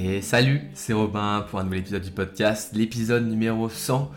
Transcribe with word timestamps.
Et 0.00 0.22
salut, 0.22 0.60
c'est 0.74 0.92
Robin 0.92 1.44
pour 1.50 1.58
un 1.58 1.64
nouvel 1.64 1.80
épisode 1.80 2.02
du 2.02 2.12
podcast, 2.12 2.70
l'épisode 2.72 3.26
numéro 3.26 3.68
100 3.68 4.12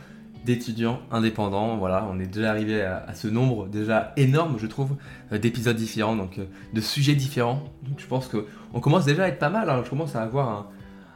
d'étudiants 0.46 1.00
indépendants. 1.09 1.77
Voilà, 1.77 2.07
on 2.07 2.20
est 2.20 2.27
déjà 2.27 2.52
arrivé 2.52 2.84
à, 2.84 3.16
ce 3.16 3.27
nombre 3.27 3.68
déjà 3.68 4.13
énorme, 4.16 4.59
je 4.59 4.67
trouve, 4.67 4.95
euh, 5.31 5.39
d'épisodes 5.39 5.75
différents, 5.75 6.16
donc 6.16 6.38
euh, 6.38 6.45
de 6.71 6.81
sujets 6.81 7.16
différents. 7.16 7.63
Donc 7.81 7.99
je 7.99 8.05
pense 8.05 8.27
qu'on 8.27 8.80
commence 8.80 9.05
déjà 9.05 9.23
à 9.23 9.27
être 9.30 9.39
pas 9.39 9.49
mal. 9.49 9.71
Hein. 9.71 9.81
Je 9.84 9.89
commence 9.89 10.16
à 10.16 10.21
avoir 10.21 10.70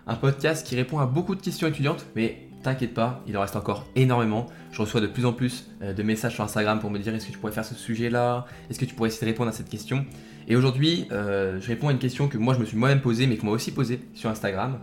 un, 0.08 0.16
podcast 0.16 0.66
qui 0.66 0.76
répond 0.76 0.98
à 0.98 1.06
beaucoup 1.06 1.36
de 1.36 1.42
questions 1.42 1.68
étudiantes, 1.68 2.04
mais 2.16 2.45
t'inquiète 2.66 2.94
pas, 2.94 3.24
il 3.28 3.38
en 3.38 3.42
reste 3.42 3.56
encore 3.56 3.88
énormément. 3.96 4.48
Je 4.72 4.82
reçois 4.82 5.02
de 5.02 5.08
plus 5.08 5.26
en 5.26 5.34
plus 5.34 5.72
euh, 5.82 5.94
de 5.94 6.04
messages 6.04 6.34
sur 6.34 6.44
Instagram 6.44 6.80
pour 6.80 6.92
me 6.92 7.00
dire 7.00 7.16
est-ce 7.16 7.28
que 7.28 7.32
tu 7.32 7.38
pourrais 7.38 7.54
faire 7.54 7.66
ce 7.66 7.76
sujet-là? 7.76 8.46
Est-ce 8.70 8.80
que 8.80 8.86
tu 8.86 8.94
pourrais 8.94 9.10
essayer 9.10 9.26
de 9.26 9.32
répondre 9.32 9.50
à 9.50 9.54
cette 9.54 9.70
question? 9.70 10.06
Et 10.48 10.56
aujourd'hui, 10.56 11.08
je 11.10 11.68
réponds 11.68 11.88
à 11.88 11.92
une 11.92 11.98
question 11.98 12.28
que 12.28 12.38
moi 12.38 12.54
je 12.54 12.60
me 12.60 12.66
suis 12.66 12.78
moi-même 12.78 13.02
posée, 13.02 13.26
mais 13.26 13.36
que 13.36 13.44
moi 13.44 13.56
aussi 13.56 13.72
posée 13.72 14.02
sur 14.14 14.30
Instagram. 14.30 14.78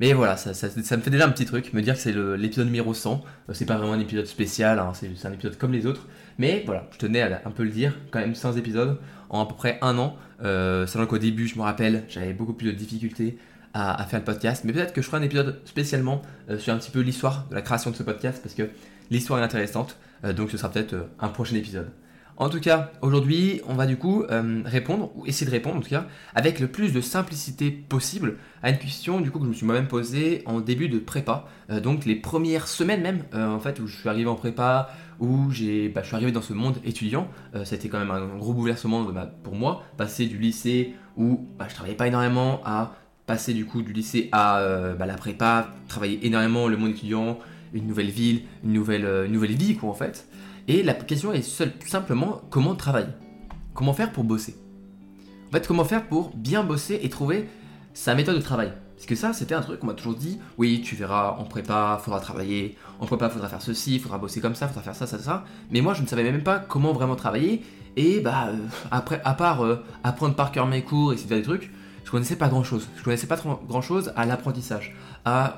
Mais 0.00 0.12
voilà, 0.12 0.36
ça, 0.36 0.50
me 0.50 1.02
fait 1.02 1.10
déjà 1.10 1.26
un 1.26 1.30
petit 1.30 1.44
truc, 1.44 1.72
me 1.72 1.80
dire 1.80 1.94
que 1.94 2.00
c'est 2.00 2.12
l'épisode 2.12 2.66
numéro 2.66 2.92
100. 2.94 3.22
Euh, 3.48 3.52
c'est 3.52 3.64
pas 3.64 3.76
vraiment 3.76 3.92
un 3.92 4.00
épisode 4.00 4.26
spécial, 4.26 4.78
hein, 4.78 4.92
c'est 4.94 5.26
un 5.26 5.32
épisode 5.32 5.56
comme 5.56 5.72
les 5.72 5.86
autres. 5.86 6.08
Mais 6.38 6.62
voilà, 6.66 6.88
je 6.92 6.98
tenais 6.98 7.22
à 7.22 7.42
un 7.44 7.50
peu 7.50 7.62
le 7.62 7.70
dire, 7.70 7.96
quand 8.10 8.18
même 8.18 8.34
100 8.34 8.56
épisodes 8.56 8.98
en 9.28 9.42
à 9.42 9.46
peu 9.46 9.54
près 9.54 9.78
un 9.82 9.96
an. 9.98 10.16
Euh, 10.42 10.86
qu'au 11.08 11.18
début, 11.18 11.46
je 11.46 11.56
me 11.56 11.62
rappelle, 11.62 12.04
j'avais 12.08 12.32
beaucoup 12.32 12.54
plus 12.54 12.66
de 12.66 12.72
difficultés 12.72 13.38
à, 13.74 14.04
faire 14.06 14.20
le 14.20 14.24
podcast. 14.24 14.64
Mais 14.64 14.72
peut-être 14.72 14.92
que 14.92 15.02
je 15.02 15.06
ferai 15.06 15.18
un 15.18 15.22
épisode 15.22 15.60
spécialement 15.64 16.22
euh, 16.48 16.58
sur 16.58 16.72
un 16.72 16.78
petit 16.78 16.90
peu 16.90 17.00
l'histoire 17.00 17.46
de 17.50 17.54
la 17.54 17.62
création 17.62 17.90
de 17.90 17.96
ce 17.96 18.02
podcast, 18.02 18.40
parce 18.42 18.54
que 18.54 18.70
l'histoire 19.10 19.40
est 19.40 19.42
intéressante. 19.42 19.98
Euh, 20.24 20.32
donc 20.32 20.50
ce 20.50 20.56
sera 20.56 20.70
peut-être 20.70 20.94
un 21.20 21.28
prochain 21.28 21.56
épisode. 21.56 21.90
En 22.36 22.48
tout 22.48 22.58
cas, 22.58 22.90
aujourd'hui, 23.00 23.60
on 23.68 23.74
va 23.74 23.86
du 23.86 23.96
coup 23.96 24.24
euh, 24.24 24.62
répondre, 24.64 25.12
ou 25.14 25.24
essayer 25.24 25.46
de 25.46 25.52
répondre 25.52 25.76
en 25.76 25.80
tout 25.80 25.88
cas, 25.88 26.06
avec 26.34 26.58
le 26.58 26.66
plus 26.66 26.92
de 26.92 27.00
simplicité 27.00 27.70
possible 27.70 28.38
à 28.62 28.70
une 28.70 28.78
question 28.78 29.20
du 29.20 29.30
coup 29.30 29.38
que 29.38 29.44
je 29.44 29.50
me 29.50 29.54
suis 29.54 29.66
moi-même 29.66 29.86
posée 29.86 30.42
en 30.46 30.60
début 30.60 30.88
de 30.88 30.98
prépa. 30.98 31.46
Euh, 31.70 31.78
donc 31.78 32.04
les 32.04 32.16
premières 32.16 32.66
semaines 32.66 33.02
même, 33.02 33.22
euh, 33.34 33.48
en 33.48 33.60
fait, 33.60 33.78
où 33.78 33.86
je 33.86 33.96
suis 33.96 34.08
arrivé 34.08 34.28
en 34.28 34.34
prépa, 34.34 34.90
où 35.20 35.48
j'ai, 35.52 35.88
bah, 35.88 36.00
je 36.02 36.08
suis 36.08 36.16
arrivé 36.16 36.32
dans 36.32 36.42
ce 36.42 36.52
monde 36.52 36.78
étudiant. 36.84 37.28
C'était 37.62 37.88
quand 37.88 38.00
même 38.00 38.10
un 38.10 38.36
gros 38.36 38.52
bouleversement 38.52 39.06
pour 39.44 39.54
moi, 39.54 39.84
passer 39.96 40.26
du 40.26 40.38
lycée 40.38 40.94
où 41.16 41.46
bah, 41.56 41.66
je 41.68 41.74
travaillais 41.74 41.96
pas 41.96 42.08
énormément 42.08 42.60
à 42.64 42.96
passer 43.26 43.54
du 43.54 43.64
coup 43.64 43.82
du 43.82 43.92
lycée 43.92 44.28
à 44.32 44.60
bah, 44.98 45.06
la 45.06 45.14
prépa, 45.14 45.68
travailler 45.88 46.26
énormément 46.26 46.68
le 46.68 46.76
monde 46.76 46.90
étudiant, 46.90 47.38
une 47.72 47.86
nouvelle 47.86 48.10
ville, 48.10 48.42
une 48.64 48.72
nouvelle, 48.72 49.04
une 49.26 49.32
nouvelle 49.32 49.54
vie 49.54 49.76
quoi 49.76 49.90
en 49.90 49.94
fait. 49.94 50.26
Et 50.68 50.82
la 50.82 50.94
question 50.94 51.32
est 51.32 51.42
seule, 51.42 51.72
simplement 51.86 52.40
comment 52.50 52.74
travailler? 52.74 53.12
Comment 53.74 53.92
faire 53.92 54.12
pour 54.12 54.24
bosser? 54.24 54.56
En 55.48 55.52
fait, 55.52 55.66
comment 55.66 55.84
faire 55.84 56.06
pour 56.06 56.30
bien 56.34 56.64
bosser 56.64 57.00
et 57.02 57.08
trouver 57.08 57.48
sa 57.92 58.14
méthode 58.14 58.36
de 58.36 58.40
travail? 58.40 58.72
Parce 58.96 59.06
que 59.06 59.14
ça, 59.14 59.32
c'était 59.32 59.54
un 59.54 59.60
truc 59.60 59.80
qu'on 59.80 59.88
m'a 59.88 59.94
toujours 59.94 60.14
dit 60.14 60.38
oui, 60.56 60.80
tu 60.82 60.96
verras 60.96 61.36
en 61.38 61.44
prépa, 61.44 62.00
faudra 62.02 62.20
travailler, 62.20 62.76
en 63.00 63.06
prépa, 63.06 63.28
faudra 63.28 63.48
faire 63.48 63.60
ceci, 63.60 63.98
faudra 63.98 64.18
bosser 64.18 64.40
comme 64.40 64.54
ça, 64.54 64.68
faudra 64.68 64.82
faire 64.82 64.94
ça, 64.94 65.06
ça, 65.06 65.18
ça. 65.18 65.44
Mais 65.70 65.80
moi, 65.80 65.94
je 65.94 66.02
ne 66.02 66.06
savais 66.06 66.22
même 66.22 66.42
pas 66.42 66.58
comment 66.58 66.92
vraiment 66.92 67.16
travailler. 67.16 67.62
Et 67.96 68.20
bah, 68.20 68.48
euh, 68.48 68.56
après, 68.90 69.20
à 69.24 69.34
part 69.34 69.64
euh, 69.64 69.84
apprendre 70.02 70.34
par 70.34 70.52
cœur 70.52 70.66
mes 70.66 70.82
cours 70.82 71.12
et 71.12 71.16
faire 71.16 71.36
des 71.36 71.42
trucs, 71.42 71.70
connaissais 72.14 72.36
pas 72.36 72.46
grand 72.48 72.62
chose. 72.62 72.86
Je 72.96 73.02
connaissais 73.02 73.26
pas 73.26 73.36
grand 73.36 73.82
chose 73.82 74.12
à 74.14 74.24
l'apprentissage, 74.24 74.94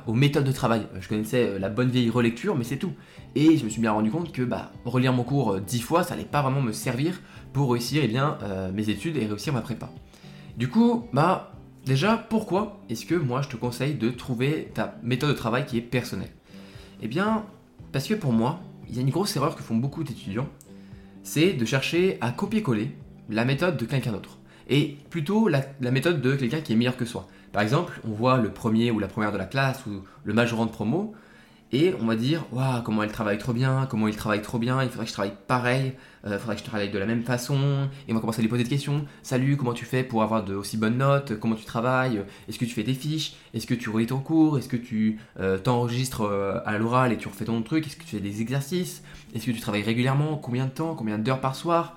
aux 0.06 0.14
méthodes 0.14 0.44
de 0.44 0.52
travail. 0.52 0.86
Je 0.98 1.06
connaissais 1.06 1.50
euh, 1.50 1.58
la 1.58 1.68
bonne 1.68 1.90
vieille 1.90 2.08
relecture, 2.08 2.56
mais 2.56 2.64
c'est 2.64 2.78
tout. 2.78 2.92
Et 3.34 3.58
je 3.58 3.64
me 3.66 3.68
suis 3.68 3.82
bien 3.82 3.92
rendu 3.92 4.10
compte 4.10 4.32
que 4.32 4.40
bah, 4.40 4.72
relire 4.86 5.12
mon 5.12 5.22
cours 5.22 5.52
euh, 5.52 5.60
dix 5.60 5.82
fois, 5.82 6.02
ça 6.02 6.14
allait 6.14 6.24
pas 6.24 6.40
vraiment 6.40 6.62
me 6.62 6.72
servir 6.72 7.20
pour 7.52 7.72
réussir 7.72 8.02
eh 8.02 8.16
euh, 8.16 8.72
mes 8.72 8.88
études 8.88 9.18
et 9.18 9.26
réussir 9.26 9.52
ma 9.52 9.60
prépa. 9.60 9.90
Du 10.56 10.70
coup, 10.70 11.04
bah, 11.12 11.52
déjà, 11.84 12.16
pourquoi 12.16 12.80
est-ce 12.88 13.04
que 13.04 13.16
moi 13.16 13.42
je 13.42 13.50
te 13.50 13.56
conseille 13.56 13.94
de 13.94 14.08
trouver 14.08 14.70
ta 14.72 14.96
méthode 15.02 15.28
de 15.28 15.34
travail 15.34 15.66
qui 15.66 15.76
est 15.76 15.82
personnelle? 15.82 16.32
Eh 17.02 17.08
bien, 17.08 17.44
parce 17.92 18.08
que 18.08 18.14
pour 18.14 18.32
moi, 18.32 18.60
il 18.88 18.96
y 18.96 18.98
a 18.98 19.02
une 19.02 19.10
grosse 19.10 19.36
erreur 19.36 19.56
que 19.56 19.62
font 19.62 19.76
beaucoup 19.76 20.04
d'étudiants, 20.04 20.48
c'est 21.22 21.52
de 21.52 21.66
chercher 21.66 22.16
à 22.22 22.30
copier-coller 22.30 22.96
la 23.28 23.44
méthode 23.44 23.76
de 23.76 23.84
quelqu'un 23.84 24.12
d'autre 24.12 24.35
et 24.68 24.96
plutôt 25.10 25.48
la, 25.48 25.62
méthode 25.90 26.20
de 26.20 26.34
quelqu'un 26.34 26.60
qui 26.60 26.72
est 26.72 26.76
meilleur 26.76 26.96
que 26.96 27.04
soi. 27.04 27.28
Par 27.52 27.62
exemple, 27.62 28.00
on 28.06 28.12
voit 28.12 28.38
le 28.38 28.50
premier 28.50 28.90
ou 28.90 28.98
la 28.98 29.08
première 29.08 29.32
de 29.32 29.38
la 29.38 29.46
classe 29.46 29.86
ou 29.86 30.02
le 30.24 30.34
majorant 30.34 30.66
de 30.66 30.70
promo, 30.70 31.14
et 31.72 31.94
on 32.00 32.06
va 32.06 32.16
dire 32.16 32.44
waouh 32.52 32.82
comment 32.82 33.02
elle 33.02 33.10
travaille 33.10 33.38
trop 33.38 33.52
bien, 33.52 33.86
comment 33.90 34.08
il 34.08 34.14
travaille 34.14 34.42
trop 34.42 34.58
bien, 34.58 34.82
il 34.82 34.88
faudrait 34.88 35.04
que 35.04 35.08
je 35.08 35.14
travaille 35.14 35.34
pareil, 35.48 35.94
euh, 36.24 36.34
il 36.34 36.38
faudrait 36.38 36.54
que 36.54 36.62
je 36.62 36.66
travaille 36.66 36.90
de 36.90 36.98
la 36.98 37.06
même 37.06 37.24
façon, 37.24 37.88
et 38.06 38.12
on 38.12 38.14
va 38.14 38.20
commencer 38.20 38.40
à 38.40 38.42
lui 38.42 38.48
poser 38.48 38.62
des 38.62 38.70
questions. 38.70 39.04
Salut, 39.22 39.56
comment 39.56 39.72
tu 39.72 39.84
fais 39.84 40.04
pour 40.04 40.22
avoir 40.22 40.44
de 40.44 40.54
aussi 40.54 40.76
bonnes 40.76 40.98
notes 40.98 41.38
Comment 41.38 41.56
tu 41.56 41.64
travailles 41.64 42.22
Est-ce 42.48 42.58
que 42.58 42.64
tu 42.64 42.72
fais 42.72 42.84
des 42.84 42.94
fiches 42.94 43.34
Est-ce 43.52 43.66
que 43.66 43.74
tu 43.74 43.90
relis 43.90 44.06
ton 44.06 44.20
cours 44.20 44.58
Est-ce 44.58 44.68
que 44.68 44.76
tu 44.76 45.18
euh, 45.40 45.58
t'enregistres 45.58 46.22
euh, 46.22 46.60
à 46.64 46.78
l'oral 46.78 47.12
et 47.12 47.16
tu 47.16 47.28
refais 47.28 47.44
ton 47.44 47.60
truc 47.62 47.86
Est-ce 47.86 47.96
que 47.96 48.04
tu 48.04 48.16
fais 48.16 48.20
des 48.20 48.40
exercices 48.40 49.02
Est-ce 49.34 49.46
que 49.46 49.50
tu 49.50 49.60
travailles 49.60 49.82
régulièrement 49.82 50.36
Combien 50.36 50.66
de 50.66 50.70
temps 50.70 50.94
Combien 50.94 51.18
d'heures 51.18 51.40
par 51.40 51.56
soir 51.56 51.96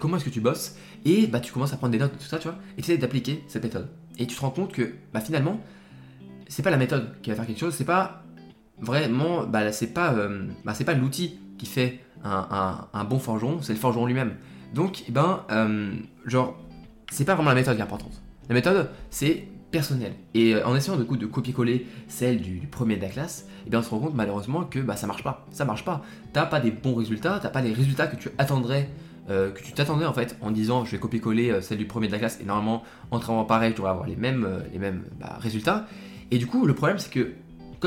Comment 0.00 0.16
est-ce 0.16 0.24
que 0.24 0.30
tu 0.30 0.40
bosses 0.40 0.76
Et 1.04 1.26
bah 1.26 1.38
tu 1.38 1.52
commences 1.52 1.74
à 1.74 1.76
prendre 1.76 1.92
des 1.92 1.98
notes 1.98 2.12
tout 2.18 2.24
ça, 2.24 2.38
tu 2.38 2.48
vois, 2.48 2.56
et 2.78 2.82
tu 2.82 2.90
essaies 2.90 2.98
d'appliquer 2.98 3.44
cette 3.46 3.62
méthode. 3.62 3.90
Et 4.18 4.26
tu 4.26 4.34
te 4.34 4.40
rends 4.40 4.50
compte 4.50 4.72
que 4.72 4.94
bah 5.12 5.20
finalement, 5.20 5.60
c'est 6.48 6.62
pas 6.62 6.70
la 6.70 6.78
méthode 6.78 7.20
qui 7.20 7.28
va 7.28 7.36
faire 7.36 7.46
quelque 7.46 7.60
chose, 7.60 7.74
c'est 7.74 7.84
pas 7.84 8.25
vraiment, 8.80 9.44
bah, 9.44 9.72
c'est 9.72 9.88
pas, 9.88 10.12
euh, 10.12 10.46
bah, 10.64 10.72
pas 10.84 10.94
l'outil 10.94 11.38
qui 11.58 11.66
fait 11.66 12.00
un, 12.24 13.04
bon 13.08 13.18
forgeron, 13.18 13.62
c'est 13.62 13.72
le 13.72 13.78
forgeron 13.78 14.06
lui-même. 14.06 14.34
Donc, 14.74 15.04
eh 15.08 15.12
ben, 15.12 15.44
euh, 15.50 15.92
genre, 16.24 16.58
c'est 17.10 17.24
pas 17.24 17.34
vraiment 17.34 17.50
la 17.50 17.54
méthode 17.54 17.76
qui 17.76 17.80
est 17.80 17.84
importante. 17.84 18.20
La 18.48 18.54
méthode, 18.54 18.90
c'est 19.10 19.44
personnel. 19.70 20.12
Et 20.34 20.54
euh, 20.54 20.66
en 20.66 20.74
essayant 20.74 20.96
de, 20.96 21.04
coup, 21.04 21.16
de 21.16 21.26
copier-coller 21.26 21.86
celle 22.08 22.40
du, 22.40 22.66
premier 22.66 22.96
de 22.96 23.02
la 23.02 23.08
classe, 23.08 23.46
eh 23.66 23.70
bien, 23.70 23.78
on 23.78 23.82
se 23.82 23.90
rend 23.90 24.00
compte 24.00 24.14
malheureusement 24.14 24.64
que 24.64 24.80
bah, 24.80 24.96
ça 24.96 25.06
marche 25.06 25.22
pas. 25.22 25.46
Ça 25.50 25.64
marche 25.64 25.84
pas. 25.84 26.02
T'as 26.32 26.46
pas 26.46 26.60
des 26.60 26.70
bons 26.70 26.94
résultats, 26.94 27.38
t'as 27.40 27.48
pas 27.48 27.62
les 27.62 27.72
résultats 27.72 28.06
que 28.06 28.16
tu 28.16 28.28
attendrais 28.38 28.88
que 29.28 29.60
tu 29.60 29.72
t'attendais 29.72 30.06
en 30.06 30.12
fait 30.12 30.36
en 30.40 30.52
disant 30.52 30.84
je 30.84 30.92
vais 30.92 30.98
copier-coller 30.98 31.60
celle 31.60 31.78
du 31.78 31.86
premier 31.86 32.06
de 32.06 32.12
la 32.12 32.20
classe 32.20 32.38
et 32.40 32.44
normalement 32.44 32.84
en 33.10 33.18
travaillant 33.18 33.44
pareil 33.44 33.72
je 33.72 33.76
devrais 33.76 33.90
avoir 33.90 34.06
les 34.06 34.14
mêmes, 34.14 34.62
les 34.72 34.78
mêmes 34.78 35.02
bah, 35.18 35.36
résultats 35.40 35.88
et 36.30 36.38
du 36.38 36.46
coup 36.46 36.64
le 36.64 36.74
problème 36.74 37.00
c'est 37.00 37.12
que 37.12 37.32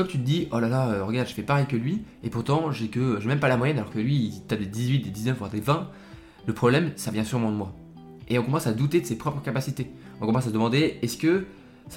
comme 0.00 0.08
tu 0.08 0.18
te 0.18 0.24
dis, 0.24 0.48
oh 0.50 0.58
là 0.58 0.68
là, 0.68 0.88
euh, 0.88 1.04
regarde, 1.04 1.28
je 1.28 1.34
fais 1.34 1.42
pareil 1.42 1.66
que 1.66 1.76
lui, 1.76 2.02
et 2.24 2.30
pourtant 2.30 2.72
j'ai 2.72 2.88
que, 2.88 3.20
j'ai 3.20 3.28
même 3.28 3.38
pas 3.38 3.48
la 3.48 3.58
moyenne, 3.58 3.76
alors 3.76 3.90
que 3.90 3.98
lui, 3.98 4.14
il 4.14 4.40
tape 4.46 4.60
des 4.60 4.64
18, 4.64 5.00
des 5.00 5.10
19, 5.10 5.36
voire 5.36 5.50
des 5.50 5.60
20, 5.60 5.90
le 6.46 6.54
problème, 6.54 6.92
ça 6.96 7.10
vient 7.10 7.22
sûrement 7.22 7.50
de 7.50 7.56
moi. 7.56 7.74
Et 8.30 8.38
on 8.38 8.42
commence 8.42 8.66
à 8.66 8.72
douter 8.72 9.02
de 9.02 9.04
ses 9.04 9.18
propres 9.18 9.42
capacités. 9.42 9.90
On 10.22 10.26
commence 10.26 10.44
à 10.44 10.48
se 10.48 10.54
demander, 10.54 10.98
est-ce 11.02 11.18
que 11.18 11.44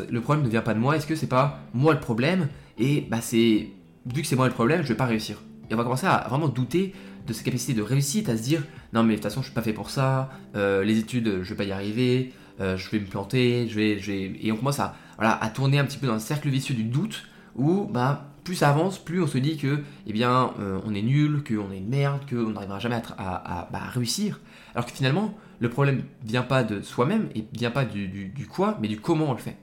le 0.10 0.22
problème 0.22 0.44
ne 0.44 0.50
vient 0.50 0.62
pas 0.62 0.74
de 0.74 0.80
moi, 0.80 0.98
est-ce 0.98 1.08
que 1.08 1.16
c'est 1.16 1.28
pas 1.28 1.62
moi 1.74 1.94
le 1.94 2.02
problème, 2.02 2.50
et 2.78 3.08
bah 3.10 3.22
c'est, 3.22 3.70
vu 4.06 4.22
que 4.22 4.28
c'est 4.28 4.36
moi 4.36 4.48
le 4.48 4.54
problème, 4.54 4.82
je 4.82 4.90
vais 4.90 4.96
pas 4.96 5.06
réussir. 5.06 5.42
Et 5.70 5.74
on 5.74 5.78
va 5.78 5.84
commencer 5.84 6.08
à 6.08 6.26
vraiment 6.28 6.50
douter 6.50 6.94
de 7.26 7.32
ses 7.32 7.46
capacités 7.46 7.74
de 7.74 7.82
réussite, 7.82 8.28
à 8.28 8.36
se 8.36 8.44
dire, 8.44 8.64
non 8.92 9.04
mais 9.04 9.12
de 9.12 9.16
toute 9.16 9.24
façon, 9.24 9.40
je 9.40 9.46
suis 9.46 9.56
pas 9.56 9.62
fait 9.62 9.72
pour 9.72 9.90
ça, 9.90 10.30
euh, 10.58 10.84
les 10.84 11.00
études, 11.00 11.42
je 11.42 11.50
vais 11.50 11.56
pas 11.56 11.64
y 11.64 11.72
arriver, 11.72 12.34
euh, 12.60 12.76
je 12.76 12.90
vais 12.90 13.00
me 13.00 13.06
planter, 13.06 13.70
je 13.70 13.76
vais, 13.76 13.98
je 13.98 14.12
vais... 14.12 14.34
Et 14.42 14.52
on 14.52 14.58
commence 14.58 14.82
à, 14.82 14.98
voilà, 15.18 15.42
à 15.42 15.50
tourner 15.50 15.80
un 15.80 15.86
petit 15.86 15.98
peu 15.98 16.08
dans 16.08 16.16
le 16.16 16.20
cercle 16.20 16.50
vicieux 16.50 16.76
du 16.76 16.84
doute, 16.84 17.24
où 17.56 17.86
bah, 17.86 18.30
plus 18.44 18.56
ça 18.56 18.70
avance, 18.70 19.00
plus 19.00 19.22
on 19.22 19.28
se 19.28 19.38
dit 19.38 19.58
que 19.58 19.84
eh 20.08 20.14
bien, 20.14 20.54
euh, 20.60 20.80
on 20.86 20.94
est 20.94 21.02
nul, 21.02 21.44
qu'on 21.44 21.72
est 21.72 21.78
une 21.78 21.90
merde, 21.90 22.22
qu'on 22.30 22.52
n'arrivera 22.52 22.80
jamais 22.80 23.02
à, 23.18 23.70
bah, 23.72 23.80
réussir. 23.92 24.40
Alors 24.76 24.86
que 24.86 24.92
finalement, 24.92 25.34
le 25.60 25.70
problème 25.70 26.04
vient 26.24 26.44
pas 26.44 26.64
de 26.64 26.82
soi-même 26.82 27.30
et 27.36 27.46
vient 27.54 27.72
pas 27.72 27.86
du, 27.86 28.48
quoi, 28.50 28.78
mais 28.82 28.88
du 28.88 29.00
comment 29.00 29.30
on 29.30 29.34
le 29.34 29.40
fait. 29.40 29.58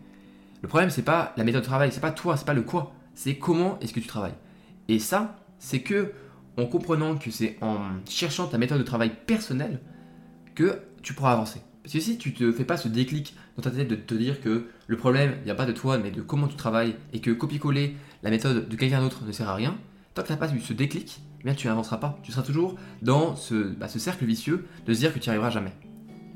Le 0.62 0.68
problème, 0.68 0.90
c'est 0.90 1.02
pas 1.02 1.32
la 1.36 1.44
méthode 1.44 1.62
de 1.62 1.66
travail, 1.66 1.90
c'est 1.92 2.00
pas 2.00 2.10
toi, 2.10 2.36
c'est 2.36 2.46
pas 2.46 2.54
le 2.54 2.62
quoi, 2.62 2.92
c'est 3.14 3.36
comment 3.36 3.78
est-ce 3.80 3.92
que 3.92 4.00
tu 4.00 4.06
travailles. 4.06 4.34
Et 4.88 4.98
ça, 4.98 5.36
c'est 5.58 5.80
que 5.80 6.12
en 6.56 6.66
comprenant 6.66 7.16
que 7.16 7.30
c'est 7.30 7.56
en 7.60 7.78
cherchant 8.08 8.46
ta 8.46 8.58
méthode 8.58 8.78
de 8.78 8.82
travail 8.82 9.10
personnelle 9.26 9.80
que 10.54 10.80
tu 11.02 11.14
pourras 11.14 11.32
avancer. 11.32 11.62
Parce 11.92 12.04
si 12.04 12.18
tu 12.18 12.32
te 12.32 12.52
fais 12.52 12.64
pas 12.64 12.76
ce 12.76 12.86
déclic 12.86 13.34
dans 13.56 13.64
ta 13.64 13.70
tête 13.70 13.88
de 13.88 13.96
te 13.96 14.14
dire 14.14 14.40
que 14.40 14.66
le 14.86 14.96
problème 14.96 15.34
vient 15.44 15.56
pas 15.56 15.66
de 15.66 15.72
toi, 15.72 15.98
mais 15.98 16.12
de 16.12 16.22
comment 16.22 16.46
tu 16.46 16.54
travailles, 16.54 16.94
et 17.12 17.20
que 17.20 17.32
copier-coller 17.32 17.96
la 18.22 18.30
méthode 18.30 18.68
de 18.68 18.76
quelqu'un 18.76 19.00
d'autre 19.00 19.24
ne 19.26 19.32
sert 19.32 19.48
à 19.48 19.56
rien, 19.56 19.76
tant 20.14 20.22
que 20.22 20.28
tu 20.28 20.32
n'as 20.32 20.38
pas 20.38 20.52
eu 20.54 20.60
ce 20.60 20.72
déclic, 20.72 21.20
eh 21.40 21.44
bien 21.44 21.54
tu 21.54 21.66
n'avanceras 21.66 21.96
pas. 21.96 22.16
Tu 22.22 22.30
seras 22.30 22.42
toujours 22.42 22.76
dans 23.02 23.34
bah, 23.76 23.88
ce, 23.88 23.98
cercle 23.98 24.24
vicieux 24.24 24.66
de 24.86 24.94
se 24.94 25.00
dire 25.00 25.12
que 25.12 25.18
tu 25.18 25.28
n'y 25.28 25.30
arriveras 25.30 25.50
jamais. 25.50 25.72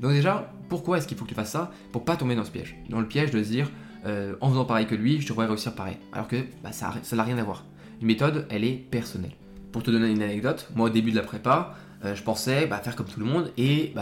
Donc 0.01 0.11
déjà, 0.11 0.51
pourquoi 0.67 0.97
est-ce 0.97 1.07
qu'il 1.07 1.17
faut 1.17 1.23
que 1.23 1.29
tu 1.29 1.35
fasses 1.35 1.51
ça 1.51 1.71
Pour 1.93 2.03
pas 2.03 2.17
tomber 2.17 2.35
dans 2.35 2.43
ce 2.43 2.51
piège? 2.51 2.75
Dans 2.89 2.99
le 2.99 3.07
piège 3.07 3.31
de 3.31 3.41
se 3.41 3.49
dire, 3.49 3.71
euh, 4.05 4.35
en 4.41 4.49
faisant 4.49 4.65
pareil 4.65 4.87
que 4.87 4.95
lui, 4.95 5.21
je 5.21 5.27
devrais 5.29 5.45
réussir 5.45 5.73
pareil. 5.73 5.97
Alors 6.11 6.27
que 6.27 6.43
bah, 6.63 6.73
ça 6.73 6.93
n'a 7.13 7.23
rien 7.23 7.37
à 7.37 7.43
voir. 7.43 7.63
Une 8.01 8.07
méthode, 8.07 8.45
elle 8.49 8.65
est 8.65 8.73
personnelle. 8.73 9.35
Pour 9.71 9.83
te 9.83 9.91
donner 9.91 10.11
une 10.11 10.21
anecdote, 10.21 10.69
moi 10.75 10.87
au 10.87 10.91
début 10.91 11.11
de 11.11 11.15
la 11.15 11.23
prépa, 11.23 11.77
euh, 12.03 12.13
je 12.13 12.23
pensais 12.23 12.67
bah, 12.67 12.79
faire 12.79 12.97
comme 12.97 13.07
tout 13.07 13.21
le 13.21 13.25
monde 13.25 13.53
et 13.57 13.93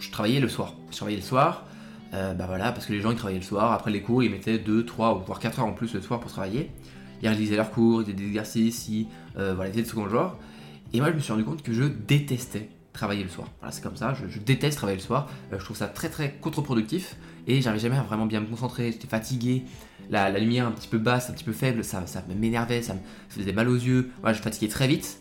je 0.00 0.10
travaillais 0.10 0.40
le 0.40 0.48
soir. 0.48 0.74
Je 0.90 0.96
travaillais 0.96 1.18
le 1.18 1.24
soir, 1.24 1.66
euh, 2.12 2.34
bah 2.34 2.46
voilà, 2.46 2.72
parce 2.72 2.86
que 2.86 2.92
les 2.92 3.00
gens 3.00 3.12
ils 3.12 3.16
travaillaient 3.16 3.38
le 3.38 3.44
soir, 3.44 3.72
après 3.72 3.90
les 3.90 4.02
cours 4.02 4.22
ils 4.22 4.30
mettaient 4.30 4.58
2, 4.58 4.84
3 4.84 5.16
ou 5.16 5.24
voire 5.24 5.38
4 5.38 5.60
heures 5.60 5.66
en 5.66 5.72
plus 5.72 5.94
le 5.94 6.00
soir 6.00 6.18
pour 6.20 6.30
travailler. 6.30 6.70
Ils 7.22 7.28
réalisaient 7.28 7.56
leurs 7.56 7.70
cours, 7.70 8.00
ils 8.00 8.06
faisaient 8.06 8.16
des 8.16 8.26
exercices, 8.26 8.88
ils, 8.88 9.06
euh, 9.38 9.54
voilà, 9.54 9.70
de 9.70 9.84
second 9.84 10.08
genre. 10.08 10.36
Et 10.92 11.00
moi 11.00 11.10
je 11.10 11.14
me 11.14 11.20
suis 11.20 11.32
rendu 11.32 11.44
compte 11.44 11.62
que 11.62 11.72
je 11.72 11.84
détestais 11.84 12.70
travailler 12.92 13.22
le 13.22 13.28
soir. 13.28 13.48
Voilà, 13.60 13.70
c'est 13.70 13.82
comme 13.82 13.96
ça, 13.96 14.14
je, 14.14 14.38
déteste 14.40 14.78
travailler 14.78 14.98
le 14.98 15.04
soir, 15.04 15.28
euh, 15.52 15.58
je 15.58 15.64
trouve 15.64 15.76
ça 15.76 15.86
très 15.86 16.08
très 16.08 16.32
contre-productif 16.32 17.16
et 17.46 17.62
j'arrive 17.62 17.80
jamais 17.80 17.96
à 17.96 18.02
vraiment 18.02 18.26
bien 18.26 18.40
me 18.40 18.46
concentrer, 18.46 18.90
j'étais 18.90 19.06
fatigué, 19.06 19.62
la, 20.10 20.30
lumière 20.36 20.66
un 20.66 20.72
petit 20.72 20.88
peu 20.88 20.98
basse, 20.98 21.30
un 21.30 21.32
petit 21.32 21.44
peu 21.44 21.52
faible, 21.52 21.84
ça, 21.84 22.06
ça 22.06 22.24
m'énervait, 22.28 22.82
ça 22.82 22.94
me 22.94 23.00
faisait 23.28 23.52
mal 23.52 23.68
aux 23.68 23.76
yeux, 23.76 24.10
voilà, 24.20 24.36
je 24.36 24.42
fatiguais 24.42 24.68
très 24.68 24.88
vite. 24.88 25.20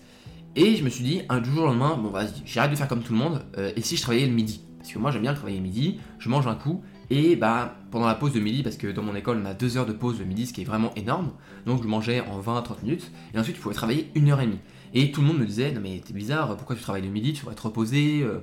Et 0.56 0.76
je 0.76 0.84
me 0.84 0.90
suis 0.90 1.04
dit, 1.04 1.22
un 1.30 1.44
jour 1.44 1.64
au 1.64 1.68
lendemain, 1.68 1.96
bon 1.96 2.10
vas-y, 2.10 2.32
j'arrête 2.44 2.72
de 2.72 2.76
faire 2.76 2.88
comme 2.88 3.04
tout 3.04 3.14
le 3.14 3.20
monde, 3.20 3.46
euh, 3.60 3.72
et 3.76 3.82
si 3.82 3.96
je 3.96 4.02
travaillais 4.02 4.26
le 4.26 4.34
midi? 4.34 4.62
Parce 4.80 4.92
que 4.92 5.00
moi 5.00 5.12
j'aime 5.12 5.22
bien 5.22 5.34
travailler 5.34 5.58
le 5.58 5.64
midi, 5.64 6.00
je 6.18 6.30
mange 6.30 6.48
un 6.48 6.56
coup, 6.56 6.82
et 7.10 7.36
bah 7.36 7.76
pendant 7.92 8.08
la 8.08 8.16
pause 8.16 8.34
de 8.34 8.40
midi, 8.40 8.64
parce 8.64 8.78
que 8.78 8.88
dans 8.88 9.04
mon 9.04 9.14
école 9.14 9.40
on 9.44 9.46
a 9.46 9.54
deux 9.54 9.78
heures 9.78 9.86
de 9.86 9.94
pause 9.94 10.20
le 10.20 10.26
midi, 10.26 10.48
ce 10.48 10.54
qui 10.54 10.62
est 10.62 10.66
vraiment 10.66 10.94
énorme, 10.96 11.32
donc 11.66 11.84
je 11.84 11.88
mangeais 11.88 12.22
en 12.22 12.40
20-30 12.40 12.84
minutes, 12.84 13.12
et 13.34 13.40
ensuite 13.40 13.58
je 13.58 13.62
pouvais 13.62 13.76
travailler 13.76 14.10
une 14.16 14.30
heure 14.32 14.40
et 14.40 14.46
demie. 14.46 14.60
Et 14.94 15.12
tout 15.12 15.22
le 15.22 15.28
monde 15.28 15.40
me 15.40 15.46
disait, 15.46 15.72
non 15.72 15.82
mais 15.82 16.02
t'es 16.06 16.14
bizarre, 16.14 16.56
pourquoi 16.56 16.76
tu 16.76 16.82
travailles 16.82 17.04
le 17.04 17.10
midi, 17.10 17.34
tu 17.34 17.42
devrais 17.42 17.56
te 17.56 17.62
reposer. 17.62 18.22
Euh. 18.24 18.40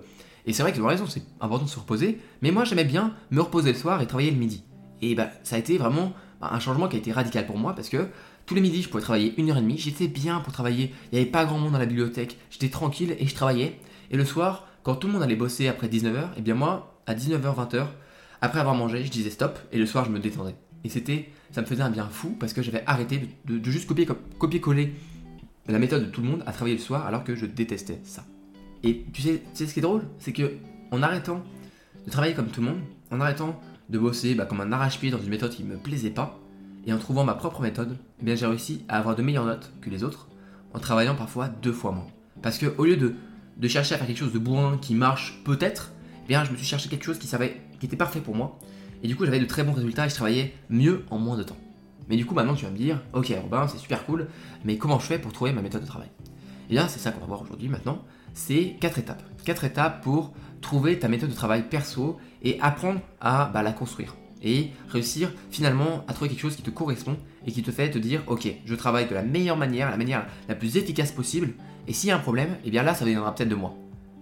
Et 0.46 0.52
c'est 0.52 0.62
vrai 0.62 0.72
qu'ils 0.72 0.82
ont 0.82 0.86
raison, 0.86 1.06
c'est 1.06 1.22
important 1.40 1.64
de 1.64 1.70
se 1.70 1.78
reposer, 1.78 2.20
mais 2.42 2.50
moi 2.50 2.64
j'aimais 2.64 2.84
bien 2.84 3.14
me 3.30 3.40
reposer 3.40 3.72
le 3.72 3.78
soir 3.78 4.00
et 4.02 4.06
travailler 4.06 4.30
le 4.30 4.36
midi. 4.36 4.62
Et 5.02 5.14
bah 5.14 5.30
ça 5.42 5.56
a 5.56 5.58
été 5.58 5.78
vraiment 5.78 6.12
bah, 6.40 6.50
un 6.52 6.60
changement 6.60 6.86
qui 6.86 6.96
a 6.96 6.98
été 6.98 7.12
radical 7.12 7.46
pour 7.46 7.58
moi 7.58 7.74
parce 7.74 7.88
que 7.88 8.08
tous 8.46 8.54
les 8.54 8.60
midis 8.60 8.82
je 8.82 8.88
pouvais 8.88 9.02
travailler 9.02 9.34
une 9.38 9.50
heure 9.50 9.58
et 9.58 9.62
demie, 9.62 9.78
j'étais 9.78 10.06
bien 10.06 10.38
pour 10.40 10.52
travailler, 10.52 10.92
il 11.10 11.16
n'y 11.16 11.20
avait 11.20 11.30
pas 11.30 11.44
grand 11.44 11.58
monde 11.58 11.72
dans 11.72 11.78
la 11.78 11.86
bibliothèque, 11.86 12.38
j'étais 12.50 12.68
tranquille 12.68 13.16
et 13.18 13.26
je 13.26 13.34
travaillais. 13.34 13.80
Et 14.12 14.16
le 14.16 14.24
soir, 14.24 14.68
quand 14.86 14.94
tout 14.94 15.08
le 15.08 15.14
monde 15.14 15.24
allait 15.24 15.34
bosser 15.34 15.66
après 15.66 15.88
19h, 15.88 16.16
et 16.16 16.26
eh 16.36 16.42
bien 16.42 16.54
moi, 16.54 17.00
à 17.08 17.14
19h, 17.16 17.40
20h, 17.40 17.86
après 18.40 18.60
avoir 18.60 18.76
mangé, 18.76 19.04
je 19.04 19.10
disais 19.10 19.30
stop 19.30 19.58
et 19.72 19.78
le 19.78 19.84
soir 19.84 20.04
je 20.04 20.10
me 20.12 20.20
détendais. 20.20 20.54
Et 20.84 20.88
c'était, 20.88 21.28
ça 21.50 21.60
me 21.60 21.66
faisait 21.66 21.82
un 21.82 21.90
bien 21.90 22.06
fou 22.08 22.36
parce 22.38 22.52
que 22.52 22.62
j'avais 22.62 22.84
arrêté 22.86 23.20
de, 23.46 23.68
juste 23.68 23.88
copier-coller 24.38 24.94
la 25.66 25.80
méthode 25.80 26.04
de 26.04 26.08
tout 26.08 26.22
le 26.22 26.28
monde 26.28 26.44
à 26.46 26.52
travailler 26.52 26.76
le 26.76 26.80
soir 26.80 27.04
alors 27.04 27.24
que 27.24 27.34
je 27.34 27.46
détestais 27.46 27.98
ça. 28.04 28.22
Et 28.84 29.04
tu 29.12 29.22
sais, 29.22 29.42
tu 29.54 29.56
sais 29.56 29.66
ce 29.66 29.74
qui 29.74 29.80
est 29.80 29.82
drôle? 29.82 30.04
C'est 30.20 30.32
que 30.32 30.52
en 30.92 31.02
arrêtant 31.02 31.42
de 32.04 32.10
travailler 32.12 32.34
comme 32.34 32.46
tout 32.46 32.60
le 32.60 32.68
monde, 32.68 32.80
en 33.10 33.20
arrêtant 33.20 33.60
de 33.88 33.98
bosser 33.98 34.36
bah, 34.36 34.46
comme 34.46 34.60
un 34.60 34.70
arrache-pied 34.70 35.10
dans 35.10 35.18
une 35.18 35.30
méthode 35.30 35.50
qui 35.50 35.64
me 35.64 35.78
plaisait 35.78 36.10
pas, 36.10 36.38
et 36.86 36.92
en 36.92 36.98
trouvant 36.98 37.24
ma 37.24 37.34
propre 37.34 37.60
méthode, 37.60 37.98
eh 38.20 38.24
bien 38.24 38.36
j'ai 38.36 38.46
réussi 38.46 38.84
à 38.88 38.98
avoir 38.98 39.16
de 39.16 39.22
meilleures 39.22 39.46
notes 39.46 39.72
que 39.80 39.90
les 39.90 40.04
autres 40.04 40.28
en 40.74 40.78
travaillant 40.78 41.16
parfois 41.16 41.48
deux 41.48 41.72
fois 41.72 41.90
moins. 41.90 42.06
Parce 42.40 42.58
que 42.58 42.66
au 42.78 42.84
lieu 42.84 42.96
de, 42.96 43.16
de 43.56 43.68
chercher 43.68 43.94
à 43.94 43.98
faire 43.98 44.06
quelque 44.06 44.18
chose 44.18 44.32
de 44.32 44.38
bourrin 44.38 44.78
qui 44.78 44.94
marche 44.94 45.40
peut-être, 45.44 45.92
eh 46.24 46.28
bien 46.28 46.44
je 46.44 46.52
me 46.52 46.56
suis 46.56 46.66
cherché 46.66 46.88
quelque 46.88 47.04
chose 47.04 47.18
qui, 47.18 47.26
savait, 47.26 47.60
qui 47.80 47.86
était 47.86 47.96
parfait 47.96 48.20
pour 48.20 48.34
moi. 48.34 48.58
Et 49.02 49.08
du 49.08 49.16
coup 49.16 49.24
j'avais 49.24 49.40
de 49.40 49.46
très 49.46 49.64
bons 49.64 49.72
résultats 49.72 50.06
et 50.06 50.08
je 50.08 50.14
travaillais 50.14 50.54
mieux 50.68 51.04
en 51.10 51.18
moins 51.18 51.36
de 51.36 51.42
temps. 51.42 51.56
Mais 52.08 52.16
du 52.16 52.24
coup, 52.24 52.34
maintenant, 52.34 52.54
tu 52.54 52.64
vas 52.64 52.70
me 52.70 52.76
dire, 52.76 53.02
ok, 53.12 53.32
Robin, 53.42 53.66
c'est 53.68 53.78
super 53.78 54.04
cool, 54.04 54.28
mais 54.64 54.76
comment 54.76 54.98
je 54.98 55.06
fais 55.06 55.18
pour 55.18 55.32
trouver 55.32 55.52
ma 55.52 55.62
méthode 55.62 55.82
de 55.82 55.86
travail? 55.86 56.08
Et 56.68 56.74
bien, 56.74 56.88
c'est 56.88 56.98
ça 56.98 57.12
qu'on 57.12 57.20
va 57.20 57.26
voir 57.26 57.42
aujourd'hui 57.42 57.68
maintenant. 57.68 58.04
C'est 58.34 58.76
quatre 58.80 58.98
étapes. 58.98 59.22
Quatre 59.44 59.64
étapes 59.64 60.02
pour 60.02 60.32
trouver 60.60 60.98
ta 60.98 61.08
méthode 61.08 61.30
de 61.30 61.34
travail 61.34 61.68
perso 61.68 62.18
et 62.42 62.58
apprendre 62.60 63.00
à 63.20 63.50
bah, 63.52 63.62
la 63.62 63.72
construire. 63.72 64.16
Et 64.48 64.70
réussir 64.88 65.32
finalement 65.50 66.04
à 66.06 66.12
trouver 66.12 66.30
quelque 66.30 66.40
chose 66.40 66.54
qui 66.54 66.62
te 66.62 66.70
correspond 66.70 67.16
et 67.46 67.50
qui 67.50 67.64
te 67.64 67.72
fait 67.72 67.90
te 67.90 67.98
dire, 67.98 68.22
ok, 68.28 68.48
je 68.64 68.74
travaille 68.76 69.08
de 69.08 69.14
la 69.14 69.22
meilleure 69.22 69.56
manière, 69.56 69.90
la 69.90 69.96
manière 69.96 70.24
la 70.48 70.54
plus 70.54 70.76
efficace 70.76 71.10
possible. 71.10 71.54
Et 71.88 71.92
s'il 71.92 72.10
y 72.10 72.12
a 72.12 72.16
un 72.16 72.20
problème, 72.20 72.50
et 72.50 72.66
eh 72.68 72.70
bien 72.70 72.84
là, 72.84 72.94
ça 72.94 73.04
viendra 73.04 73.34
peut-être 73.34 73.48
de 73.48 73.56
moi. 73.56 73.74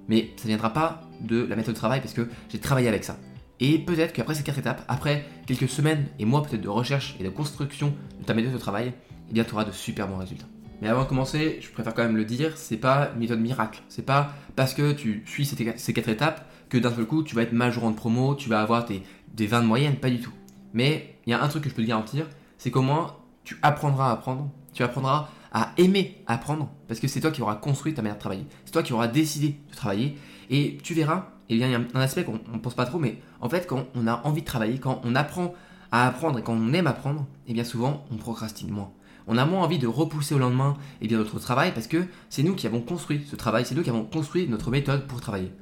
Mais 0.08 0.30
ça 0.36 0.44
ne 0.44 0.48
viendra 0.48 0.72
pas 0.72 1.02
de 1.20 1.44
la 1.44 1.56
méthode 1.56 1.74
de 1.74 1.78
travail 1.78 2.00
parce 2.00 2.14
que 2.14 2.26
j'ai 2.48 2.58
travaillé 2.58 2.88
avec 2.88 3.04
ça. 3.04 3.18
Et 3.60 3.78
peut-être 3.78 4.14
qu'après 4.14 4.34
ces 4.34 4.42
quatre 4.42 4.58
étapes, 4.58 4.82
après 4.88 5.26
quelques 5.46 5.68
semaines 5.68 6.06
et 6.18 6.24
mois 6.24 6.42
peut-être 6.42 6.62
de 6.62 6.68
recherche 6.68 7.16
et 7.20 7.24
de 7.24 7.28
construction 7.28 7.94
de 8.18 8.24
ta 8.24 8.32
méthode 8.32 8.54
de 8.54 8.58
travail, 8.58 8.94
eh 9.28 9.34
bien 9.34 9.44
tu 9.44 9.52
auras 9.52 9.64
de 9.64 9.72
super 9.72 10.08
bons 10.08 10.16
résultats. 10.16 10.46
Mais 10.80 10.88
avant 10.88 11.04
de 11.04 11.08
commencer, 11.08 11.58
je 11.60 11.68
préfère 11.70 11.92
quand 11.92 12.02
même 12.02 12.16
le 12.16 12.24
dire, 12.24 12.56
c'est 12.56 12.78
pas 12.78 13.10
une 13.14 13.20
méthode 13.20 13.40
miracle. 13.40 13.82
C'est 13.88 14.04
pas 14.04 14.34
parce 14.56 14.72
que 14.72 14.92
tu 14.92 15.22
suis 15.26 15.44
ces 15.44 15.92
quatre 15.92 16.08
étapes 16.08 16.50
que 16.70 16.78
d'un 16.78 16.92
seul 16.94 17.04
coup 17.04 17.22
tu 17.22 17.34
vas 17.34 17.42
être 17.42 17.52
major 17.52 17.84
en 17.84 17.92
promo, 17.92 18.34
tu 18.34 18.48
vas 18.48 18.60
avoir 18.60 18.84
tes, 18.84 19.02
des 19.34 19.46
20 19.46 19.62
de 19.62 19.66
moyenne, 19.66 19.96
pas 19.96 20.10
du 20.10 20.20
tout. 20.20 20.32
Mais 20.72 21.18
il 21.26 21.30
y 21.30 21.32
a 21.34 21.42
un 21.42 21.48
truc 21.48 21.64
que 21.64 21.70
je 21.70 21.74
peux 21.74 21.82
te 21.82 21.88
garantir, 21.88 22.26
c'est 22.56 22.70
qu'au 22.70 22.82
moins 22.82 23.16
tu 23.44 23.58
apprendras 23.62 24.08
à 24.08 24.12
apprendre, 24.12 24.50
tu 24.72 24.82
apprendras 24.82 25.28
à 25.52 25.72
aimer 25.76 26.22
apprendre, 26.26 26.70
parce 26.88 26.98
que 26.98 27.06
c'est 27.06 27.20
toi 27.20 27.30
qui 27.30 27.42
auras 27.42 27.54
construit 27.54 27.94
ta 27.94 28.02
manière 28.02 28.16
de 28.16 28.20
travailler, 28.20 28.46
c'est 28.64 28.72
toi 28.72 28.82
qui 28.82 28.92
auras 28.92 29.06
décidé 29.06 29.56
de 29.70 29.76
travailler, 29.76 30.18
et 30.50 30.78
tu 30.82 30.94
verras, 30.94 31.30
et 31.48 31.56
bien 31.56 31.68
il 31.68 31.72
y 31.72 31.74
a 31.74 31.80
un 31.94 32.00
aspect 32.00 32.24
qu'on 32.24 32.40
ne 32.52 32.58
pense 32.58 32.74
pas 32.74 32.86
trop, 32.86 32.98
mais 32.98 33.18
en 33.40 33.48
fait 33.48 33.66
quand 33.66 33.86
on 33.94 34.06
a 34.08 34.20
envie 34.24 34.40
de 34.40 34.46
travailler, 34.46 34.78
quand 34.78 35.00
on 35.04 35.14
apprend 35.14 35.54
à 35.92 36.08
apprendre 36.08 36.40
et 36.40 36.42
quand 36.42 36.54
on 36.54 36.72
aime 36.72 36.88
apprendre, 36.88 37.26
et 37.46 37.52
bien 37.52 37.62
souvent 37.62 38.04
on 38.10 38.16
procrastine 38.16 38.70
moins. 38.70 38.90
On 39.26 39.38
a 39.38 39.46
moins 39.46 39.62
envie 39.62 39.78
de 39.78 39.86
repousser 39.86 40.34
au 40.34 40.38
lendemain 40.38 40.76
et 41.00 41.06
bien 41.06 41.18
notre 41.18 41.38
travail 41.38 41.72
parce 41.72 41.86
que 41.86 42.04
c'est 42.28 42.42
nous 42.42 42.54
qui 42.54 42.66
avons 42.66 42.80
construit 42.80 43.24
ce 43.26 43.36
travail, 43.36 43.64
c'est 43.64 43.74
nous 43.74 43.82
qui 43.82 43.90
avons 43.90 44.04
construit 44.04 44.48
notre 44.48 44.70
méthode 44.70 45.06
pour 45.06 45.20
travailler. 45.20 45.52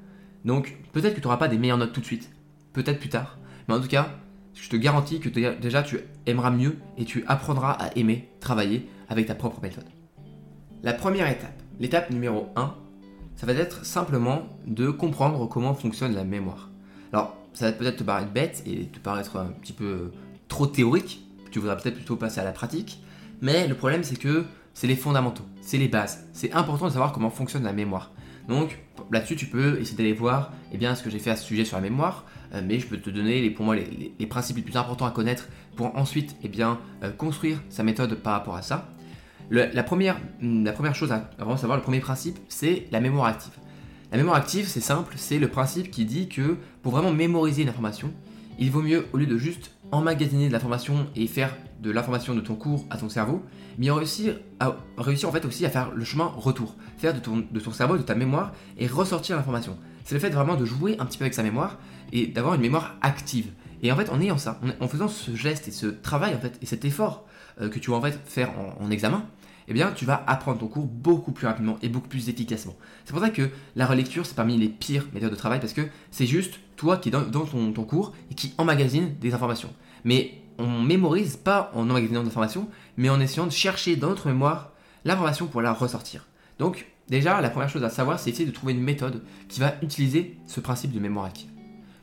Donc 0.44 0.78
peut-être 0.92 1.14
que 1.14 1.20
tu 1.20 1.26
n'auras 1.26 1.36
pas 1.36 1.48
des 1.48 1.58
meilleures 1.58 1.78
notes 1.78 1.92
tout 1.92 2.00
de 2.00 2.06
suite, 2.06 2.30
peut-être 2.72 2.98
plus 2.98 3.10
tard, 3.10 3.38
mais 3.72 3.78
en 3.78 3.80
tout 3.80 3.88
cas, 3.88 4.10
je 4.52 4.68
te 4.68 4.76
garantis 4.76 5.18
que 5.18 5.30
déjà 5.30 5.82
tu 5.82 5.98
aimeras 6.26 6.50
mieux 6.50 6.76
et 6.98 7.06
tu 7.06 7.24
apprendras 7.26 7.72
à 7.72 7.96
aimer 7.96 8.28
travailler 8.38 8.86
avec 9.08 9.26
ta 9.26 9.34
propre 9.34 9.62
méthode. 9.62 9.86
La 10.82 10.92
première 10.92 11.26
étape, 11.26 11.62
l'étape 11.80 12.10
numéro 12.10 12.48
1, 12.54 12.74
ça 13.34 13.46
va 13.46 13.54
être 13.54 13.86
simplement 13.86 14.42
de 14.66 14.90
comprendre 14.90 15.46
comment 15.46 15.72
fonctionne 15.72 16.14
la 16.14 16.24
mémoire. 16.24 16.70
Alors, 17.14 17.34
ça 17.54 17.70
va 17.70 17.72
peut-être 17.72 17.96
te 17.96 18.04
paraître 18.04 18.30
bête 18.30 18.62
et 18.66 18.88
te 18.88 18.98
paraître 18.98 19.38
un 19.38 19.46
petit 19.46 19.72
peu 19.72 20.12
trop 20.48 20.66
théorique, 20.66 21.24
tu 21.50 21.58
voudrais 21.58 21.78
peut-être 21.78 21.96
plutôt 21.96 22.16
passer 22.16 22.40
à 22.40 22.44
la 22.44 22.52
pratique, 22.52 23.02
mais 23.40 23.66
le 23.66 23.74
problème 23.74 24.04
c'est 24.04 24.16
que 24.16 24.44
c'est 24.74 24.86
les 24.86 24.96
fondamentaux, 24.96 25.44
c'est 25.62 25.78
les 25.78 25.88
bases. 25.88 26.26
C'est 26.34 26.52
important 26.52 26.88
de 26.88 26.90
savoir 26.90 27.12
comment 27.12 27.30
fonctionne 27.30 27.64
la 27.64 27.72
mémoire. 27.72 28.10
Donc 28.48 28.78
là-dessus, 29.10 29.36
tu 29.36 29.46
peux 29.46 29.80
essayer 29.80 29.96
d'aller 29.96 30.12
voir 30.12 30.52
eh 30.72 30.78
bien, 30.78 30.94
ce 30.94 31.02
que 31.02 31.10
j'ai 31.10 31.18
fait 31.18 31.30
à 31.30 31.36
ce 31.36 31.44
sujet 31.44 31.64
sur 31.64 31.76
la 31.76 31.82
mémoire, 31.82 32.26
mais 32.60 32.78
je 32.78 32.86
peux 32.86 32.98
te 32.98 33.10
donner 33.10 33.40
les, 33.40 33.50
pour 33.50 33.64
moi 33.64 33.76
les, 33.76 34.26
principes 34.26 34.56
les 34.56 34.62
plus 34.62 34.76
importants 34.76 35.06
à 35.06 35.10
connaître 35.10 35.48
pour 35.76 35.96
ensuite 35.96 36.36
eh 36.42 36.48
bien, 36.48 36.78
euh, 37.02 37.10
construire 37.10 37.62
sa 37.70 37.82
méthode 37.82 38.14
par 38.16 38.34
rapport 38.34 38.56
à 38.56 38.62
ça 38.62 38.88
la, 39.50 39.82
première, 39.82 40.18
la 40.40 40.72
première 40.72 40.94
chose 40.94 41.12
à 41.12 41.30
vraiment 41.38 41.56
savoir, 41.56 41.76
le 41.76 41.82
premier 41.82 42.00
principe, 42.00 42.38
c'est 42.48 42.86
la 42.90 43.00
mémoire 43.00 43.26
active. 43.26 43.52
La 44.10 44.18
mémoire 44.18 44.36
active, 44.36 44.66
c'est 44.66 44.80
simple, 44.80 45.14
c'est 45.16 45.38
le 45.38 45.48
principe 45.48 45.90
qui 45.90 46.04
dit 46.04 46.28
que 46.28 46.56
pour 46.82 46.92
vraiment 46.92 47.12
mémoriser 47.12 47.62
une 47.62 47.68
information, 47.68 48.12
il 48.58 48.70
vaut 48.70 48.82
mieux, 48.82 49.06
au 49.12 49.18
lieu 49.18 49.26
de 49.26 49.38
juste 49.38 49.72
emmagasiner 49.90 50.48
de 50.48 50.52
l'information 50.52 51.06
et 51.16 51.26
faire 51.26 51.54
de 51.80 51.90
l'information 51.90 52.34
de 52.34 52.40
ton 52.40 52.54
cours 52.54 52.86
à 52.90 52.96
ton 52.96 53.08
cerveau, 53.08 53.42
mais 53.78 53.90
réussir, 53.90 54.36
à, 54.60 54.76
réussir 54.96 55.28
en 55.28 55.32
fait 55.32 55.44
aussi 55.44 55.66
à 55.66 55.70
faire 55.70 55.90
le 55.94 56.04
chemin 56.04 56.26
retour, 56.26 56.76
faire 56.96 57.12
de 57.12 57.18
ton, 57.18 57.44
de 57.50 57.60
ton 57.60 57.72
cerveau, 57.72 57.98
de 57.98 58.02
ta 58.02 58.14
mémoire 58.14 58.52
et 58.78 58.86
ressortir 58.86 59.36
l'information. 59.36 59.76
C'est 60.04 60.14
le 60.14 60.20
fait 60.20 60.30
vraiment 60.30 60.56
de 60.56 60.64
jouer 60.64 60.96
un 60.98 61.06
petit 61.06 61.18
peu 61.18 61.24
avec 61.24 61.34
sa 61.34 61.42
mémoire 61.42 61.78
et 62.12 62.26
d'avoir 62.26 62.54
une 62.54 62.60
mémoire 62.60 62.96
active. 63.00 63.52
Et 63.82 63.90
en 63.90 63.96
fait, 63.96 64.10
en 64.10 64.20
ayant 64.20 64.38
ça, 64.38 64.60
en, 64.80 64.88
faisant 64.88 65.08
ce 65.08 65.34
geste 65.34 65.66
et 65.68 65.72
ce 65.72 65.86
travail 65.86 66.34
en 66.34 66.38
fait 66.38 66.56
et 66.62 66.66
cet 66.66 66.84
effort 66.84 67.26
euh, 67.60 67.68
que 67.68 67.78
tu 67.78 67.90
vas 67.90 67.96
en 67.96 68.02
fait 68.02 68.18
faire 68.24 68.50
en 68.80 68.90
examen, 68.90 69.26
eh 69.68 69.72
bien, 69.74 69.92
tu 69.92 70.04
vas 70.04 70.22
apprendre 70.26 70.58
ton 70.58 70.66
cours 70.66 70.86
beaucoup 70.86 71.32
plus 71.32 71.46
rapidement 71.46 71.78
et 71.82 71.88
beaucoup 71.88 72.08
plus 72.08 72.28
efficacement. 72.28 72.76
C'est 73.04 73.12
pour 73.12 73.22
ça 73.22 73.30
que 73.30 73.50
la 73.76 73.86
relecture, 73.86 74.26
c'est 74.26 74.34
parmi 74.34 74.56
les 74.56 74.68
pires 74.68 75.06
méthodes 75.14 75.30
de 75.30 75.36
travail 75.36 75.60
parce 75.60 75.72
que 75.72 75.82
c'est 76.10 76.26
juste 76.26 76.54
toi 76.76 76.96
qui 76.96 77.08
es 77.08 77.12
dans, 77.12 77.22
ton, 77.22 77.72
cours 77.84 78.12
et 78.30 78.34
qui 78.34 78.54
emmagasine 78.58 79.14
des 79.20 79.34
informations. 79.34 79.72
Mais 80.04 80.34
on 80.58 80.82
mémorise 80.82 81.36
pas 81.36 81.70
en 81.74 81.88
emmagasinant 81.88 82.22
des 82.22 82.28
informations, 82.28 82.68
mais 82.96 83.08
en 83.08 83.20
essayant 83.20 83.46
de 83.46 83.52
chercher 83.52 83.96
dans 83.96 84.08
notre 84.08 84.28
mémoire 84.28 84.72
l'information 85.04 85.46
pour 85.46 85.62
la 85.62 85.72
ressortir. 85.72 86.26
Donc, 86.58 86.86
déjà, 87.08 87.40
la 87.40 87.50
première 87.50 87.68
chose 87.68 87.84
à 87.84 87.90
savoir, 87.90 88.18
c'est 88.18 88.30
essayer 88.30 88.46
de 88.46 88.54
trouver 88.54 88.72
une 88.72 88.82
méthode 88.82 89.22
qui 89.48 89.60
va 89.60 89.74
utiliser 89.82 90.36
ce 90.46 90.60
principe 90.60 90.92
de 90.92 91.00
mémoire 91.00 91.26
active. 91.26 91.51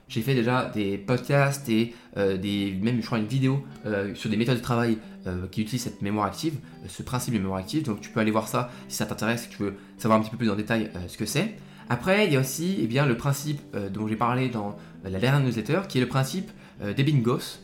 J'ai 0.09 0.21
fait 0.23 0.33
déjà 0.33 0.65
des 0.65 0.97
podcasts 0.97 1.69
et 1.69 1.93
euh, 2.17 2.35
des, 2.35 2.75
même 2.81 2.99
je 2.99 3.15
une 3.15 3.27
vidéo 3.27 3.63
euh, 3.85 4.15
sur 4.15 4.31
des 4.31 4.37
méthodes 4.37 4.57
de 4.57 4.61
travail 4.61 4.97
euh, 5.27 5.45
qui 5.51 5.61
utilisent 5.61 5.83
cette 5.83 6.01
mémoire 6.01 6.25
active, 6.25 6.55
ce 6.87 7.03
principe 7.03 7.35
de 7.35 7.39
mémoire 7.39 7.59
active. 7.59 7.83
Donc 7.83 8.01
tu 8.01 8.09
peux 8.09 8.19
aller 8.19 8.31
voir 8.31 8.47
ça 8.47 8.71
si 8.87 8.97
ça 8.97 9.05
t'intéresse, 9.05 9.43
si 9.43 9.49
tu 9.49 9.61
veux 9.61 9.75
savoir 9.99 10.19
un 10.19 10.23
petit 10.23 10.31
peu 10.31 10.37
plus 10.37 10.49
en 10.49 10.55
détail 10.55 10.89
ce 11.07 11.15
que 11.15 11.27
c'est. 11.27 11.55
Après, 11.89 12.25
il 12.25 12.33
y 12.33 12.37
a 12.37 12.39
aussi 12.39 12.79
eh 12.81 12.87
bien, 12.87 13.05
le 13.05 13.17
principe 13.17 13.61
dont 13.91 14.07
j'ai 14.07 14.15
parlé 14.15 14.49
dans 14.49 14.75
la 15.03 15.19
dernière 15.19 15.41
newsletter, 15.41 15.81
qui 15.87 15.97
est 15.97 16.01
le 16.01 16.07
principe 16.07 16.51
d'Ebingos, 16.83 17.59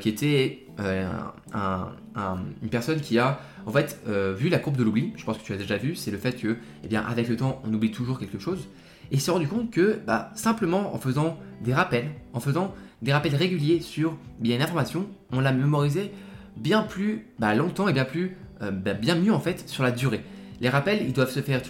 qui 0.00 0.08
était 0.10 0.66
une 0.78 2.68
personne 2.70 3.00
qui 3.00 3.18
a 3.18 3.40
en 3.64 3.72
fait 3.72 3.98
vu 4.36 4.50
la 4.50 4.58
courbe 4.58 4.76
de 4.76 4.82
l'oubli. 4.82 5.14
Je 5.16 5.24
pense 5.24 5.38
que 5.38 5.42
tu 5.42 5.54
as 5.54 5.56
déjà 5.56 5.78
vu, 5.78 5.94
c'est 5.94 6.10
le 6.10 6.18
fait 6.18 6.38
que, 6.38 6.58
eh 6.84 6.88
bien, 6.88 7.00
avec 7.00 7.28
le 7.28 7.36
temps, 7.36 7.62
on 7.64 7.72
oublie 7.72 7.90
toujours 7.90 8.18
quelque 8.18 8.38
chose 8.38 8.68
et 9.12 9.18
s'est 9.18 9.30
rendu 9.30 9.46
compte 9.46 9.70
que 9.70 10.00
bah, 10.06 10.30
simplement 10.34 10.94
en 10.94 10.98
faisant 10.98 11.38
des 11.60 11.74
rappels, 11.74 12.10
en 12.32 12.40
faisant 12.40 12.74
des 13.02 13.12
rappels 13.12 13.36
réguliers 13.36 13.80
sur 13.80 14.16
bien 14.40 14.56
une 14.56 14.62
information, 14.62 15.06
on 15.30 15.40
l'a 15.40 15.52
mémorisé 15.52 16.10
bien 16.56 16.82
plus 16.82 17.26
bah, 17.38 17.54
longtemps 17.54 17.88
et 17.88 17.92
bien 17.92 18.06
plus 18.06 18.36
euh, 18.62 18.70
bah, 18.70 18.94
bien 18.94 19.14
mieux 19.14 19.32
en 19.32 19.38
fait 19.38 19.68
sur 19.68 19.82
la 19.84 19.90
durée. 19.90 20.22
Les 20.60 20.70
rappels, 20.70 21.02
ils 21.02 21.12
doivent 21.12 21.30
se 21.30 21.40
faire 21.40 21.60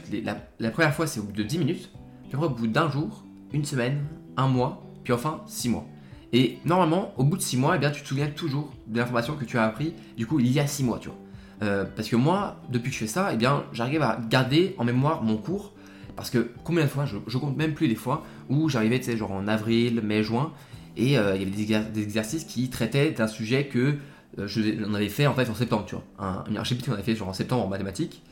la, 0.60 0.70
première 0.70 0.94
fois 0.94 1.06
c'est 1.06 1.18
au 1.18 1.24
bout 1.24 1.32
de 1.32 1.42
10 1.42 1.58
minutes, 1.58 1.90
puis 2.28 2.34
après 2.34 2.46
au 2.46 2.50
bout 2.50 2.68
d'un 2.68 2.88
jour, 2.90 3.24
une 3.52 3.64
semaine, 3.64 4.04
un 4.36 4.46
mois, 4.46 4.86
puis 5.02 5.12
enfin 5.12 5.42
6 5.46 5.70
mois. 5.70 5.86
Et 6.32 6.58
normalement, 6.64 7.12
au 7.16 7.24
bout 7.24 7.36
de 7.36 7.42
6 7.42 7.56
mois, 7.56 7.76
eh 7.76 7.78
bien, 7.78 7.90
tu 7.90 8.02
te 8.02 8.08
souviens 8.08 8.28
toujours 8.28 8.72
de 8.86 8.98
l'information 8.98 9.34
que 9.34 9.44
tu 9.44 9.58
as 9.58 9.64
appris 9.64 9.94
du 10.16 10.26
coup 10.26 10.38
il 10.38 10.50
y 10.50 10.60
a 10.60 10.66
6 10.66 10.84
mois, 10.84 10.98
tu 10.98 11.08
vois. 11.08 11.18
Euh, 11.62 11.84
parce 11.84 12.08
que 12.08 12.16
moi, 12.16 12.60
depuis 12.70 12.90
que 12.90 12.94
je 12.94 13.00
fais 13.00 13.06
ça, 13.06 13.32
eh 13.34 13.38
j'arrive 13.72 14.02
à 14.02 14.20
garder 14.28 14.74
en 14.78 14.84
mémoire 14.84 15.22
mon 15.22 15.36
cours 15.36 15.71
Parce 16.16 16.30
que 16.30 16.50
combien 16.64 16.84
de 16.84 16.90
fois, 16.90 17.04
je, 17.04 17.38
compte 17.38 17.56
même 17.56 17.74
plus 17.74 17.86
les 17.86 17.94
fois, 17.94 18.24
où 18.48 18.68
j'arrivais, 18.68 18.98
tu 18.98 19.06
sais, 19.06 19.16
genre 19.16 19.32
en 19.32 19.48
avril, 19.48 20.00
mai, 20.02 20.22
juin, 20.22 20.52
et 20.96 21.18
euh, 21.18 21.36
il 21.36 21.68
y 21.68 21.74
avait 21.74 21.90
des, 21.90 22.02
exercices 22.02 22.44
qui 22.44 22.68
traitaient 22.68 23.12
d'un 23.12 23.26
sujet 23.26 23.66
que 23.66 23.96
euh, 24.38 24.46
je, 24.46 25.08
fait 25.08 25.26
en 25.26 25.34
fait 25.34 25.48
en 25.48 25.54
septembre, 25.54 25.84
tu 25.86 25.94
vois. 25.94 26.04
Un, 26.18 26.64
chapitre 26.64 26.88
qu'on 26.88 26.94
avait 26.94 27.02
fait 27.02 27.16
genre 27.16 27.28
en 27.28 27.32
septembre 27.32 27.64
en 27.64 27.68
mathématiques. 27.68 28.22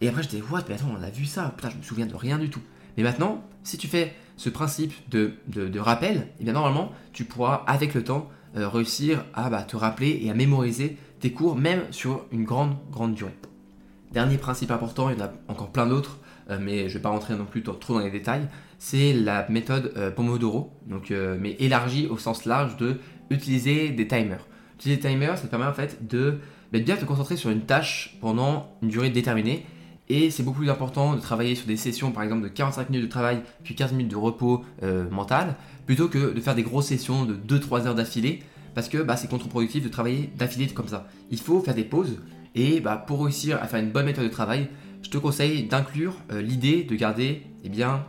Et 0.00 0.08
après 0.08 0.22
j'étais, 0.22 0.42
what, 0.50 0.62
mais 0.68 0.74
attends, 0.74 0.94
on 0.98 1.02
a 1.02 1.10
vu 1.10 1.24
ça, 1.24 1.54
putain, 1.56 1.70
je 1.70 1.76
me 1.78 1.82
souviens 1.82 2.06
de 2.06 2.14
rien 2.14 2.38
du 2.38 2.50
tout. 2.50 2.60
Mais 2.96 3.02
maintenant, 3.02 3.42
si 3.62 3.76
tu 3.76 3.88
fais 3.88 4.14
ce 4.36 4.50
principe 4.50 4.92
de, 5.10 5.34
de, 5.48 5.78
rappel, 5.78 6.16
et 6.16 6.22
eh 6.40 6.44
bien 6.44 6.52
normalement, 6.52 6.92
tu 7.12 7.24
pourras 7.24 7.64
avec 7.66 7.94
le 7.94 8.04
temps 8.04 8.28
euh, 8.56 8.68
réussir 8.68 9.24
à 9.34 9.48
bah, 9.50 9.62
te 9.62 9.76
rappeler 9.76 10.20
et 10.22 10.30
à 10.30 10.34
mémoriser 10.34 10.96
tes 11.20 11.32
cours, 11.32 11.56
même 11.56 11.82
sur 11.90 12.26
une 12.30 12.44
grande, 12.44 12.76
grande 12.90 13.14
durée. 13.14 13.34
Dernier 14.12 14.38
principe 14.38 14.70
important, 14.70 15.10
il 15.10 15.18
y 15.18 15.22
en 15.22 15.26
a 15.26 15.32
encore 15.48 15.70
plein 15.70 15.86
d'autres, 15.86 16.18
mais 16.48 16.80
je 16.80 16.84
ne 16.84 16.88
vais 16.94 17.00
pas 17.00 17.08
rentrer 17.08 17.34
non 17.34 17.44
plus 17.44 17.62
trop 17.62 17.94
dans 17.94 18.00
les 18.00 18.10
détails, 18.10 18.48
c'est 18.78 19.12
la 19.12 19.48
méthode 19.48 19.92
euh, 19.96 20.10
Pomodoro, 20.10 20.72
donc, 20.86 21.12
mais 21.40 21.56
élargie 21.58 22.06
au 22.08 22.18
sens 22.18 22.44
large 22.44 22.76
de 22.76 22.98
utiliser 23.30 23.90
des 23.90 24.06
timers. 24.06 24.46
Utiliser 24.76 25.00
des 25.00 25.08
timers, 25.08 25.36
ça 25.38 25.44
te 25.44 25.50
permet 25.50 25.66
en 25.66 25.72
fait 25.72 26.06
de 26.06 26.38
bah, 26.72 26.78
bien 26.78 26.96
te 26.96 27.04
concentrer 27.04 27.36
sur 27.36 27.50
une 27.50 27.62
tâche 27.62 28.16
pendant 28.20 28.76
une 28.82 28.88
durée 28.88 29.10
déterminée 29.10 29.66
et 30.08 30.30
c'est 30.30 30.42
beaucoup 30.42 30.60
plus 30.60 30.70
important 30.70 31.14
de 31.14 31.20
travailler 31.20 31.54
sur 31.54 31.66
des 31.66 31.76
sessions, 31.76 32.12
par 32.12 32.22
exemple, 32.22 32.42
de 32.42 32.48
45 32.48 32.90
minutes 32.90 33.06
de 33.06 33.10
travail, 33.10 33.42
puis 33.64 33.74
15 33.74 33.92
minutes 33.92 34.10
de 34.10 34.16
repos 34.16 34.64
euh, 34.82 35.08
mental, 35.10 35.56
plutôt 35.84 36.08
que 36.08 36.32
de 36.32 36.40
faire 36.40 36.54
des 36.54 36.62
grosses 36.62 36.86
sessions 36.86 37.24
de 37.24 37.34
2-3 37.34 37.86
heures 37.86 37.94
d'affilée, 37.94 38.42
parce 38.74 38.88
que 38.88 38.98
bah, 38.98 39.16
c'est 39.16 39.28
contre-productif 39.28 39.82
de 39.82 39.88
travailler 39.88 40.30
d'affilée 40.36 40.68
comme 40.68 40.88
ça. 40.88 41.08
Il 41.30 41.40
faut 41.40 41.60
faire 41.60 41.74
des 41.74 41.84
pauses, 41.84 42.20
et 42.54 42.80
bah, 42.80 43.02
pour 43.04 43.24
réussir 43.24 43.60
à 43.60 43.66
faire 43.66 43.80
une 43.80 43.90
bonne 43.90 44.06
méthode 44.06 44.24
de 44.24 44.30
travail, 44.30 44.68
je 45.06 45.10
te 45.12 45.18
conseille 45.18 45.62
d'inclure 45.62 46.16
euh, 46.32 46.42
l'idée 46.42 46.82
de 46.82 46.96
garder 46.96 47.42
eh 47.62 47.68
bien, 47.68 48.04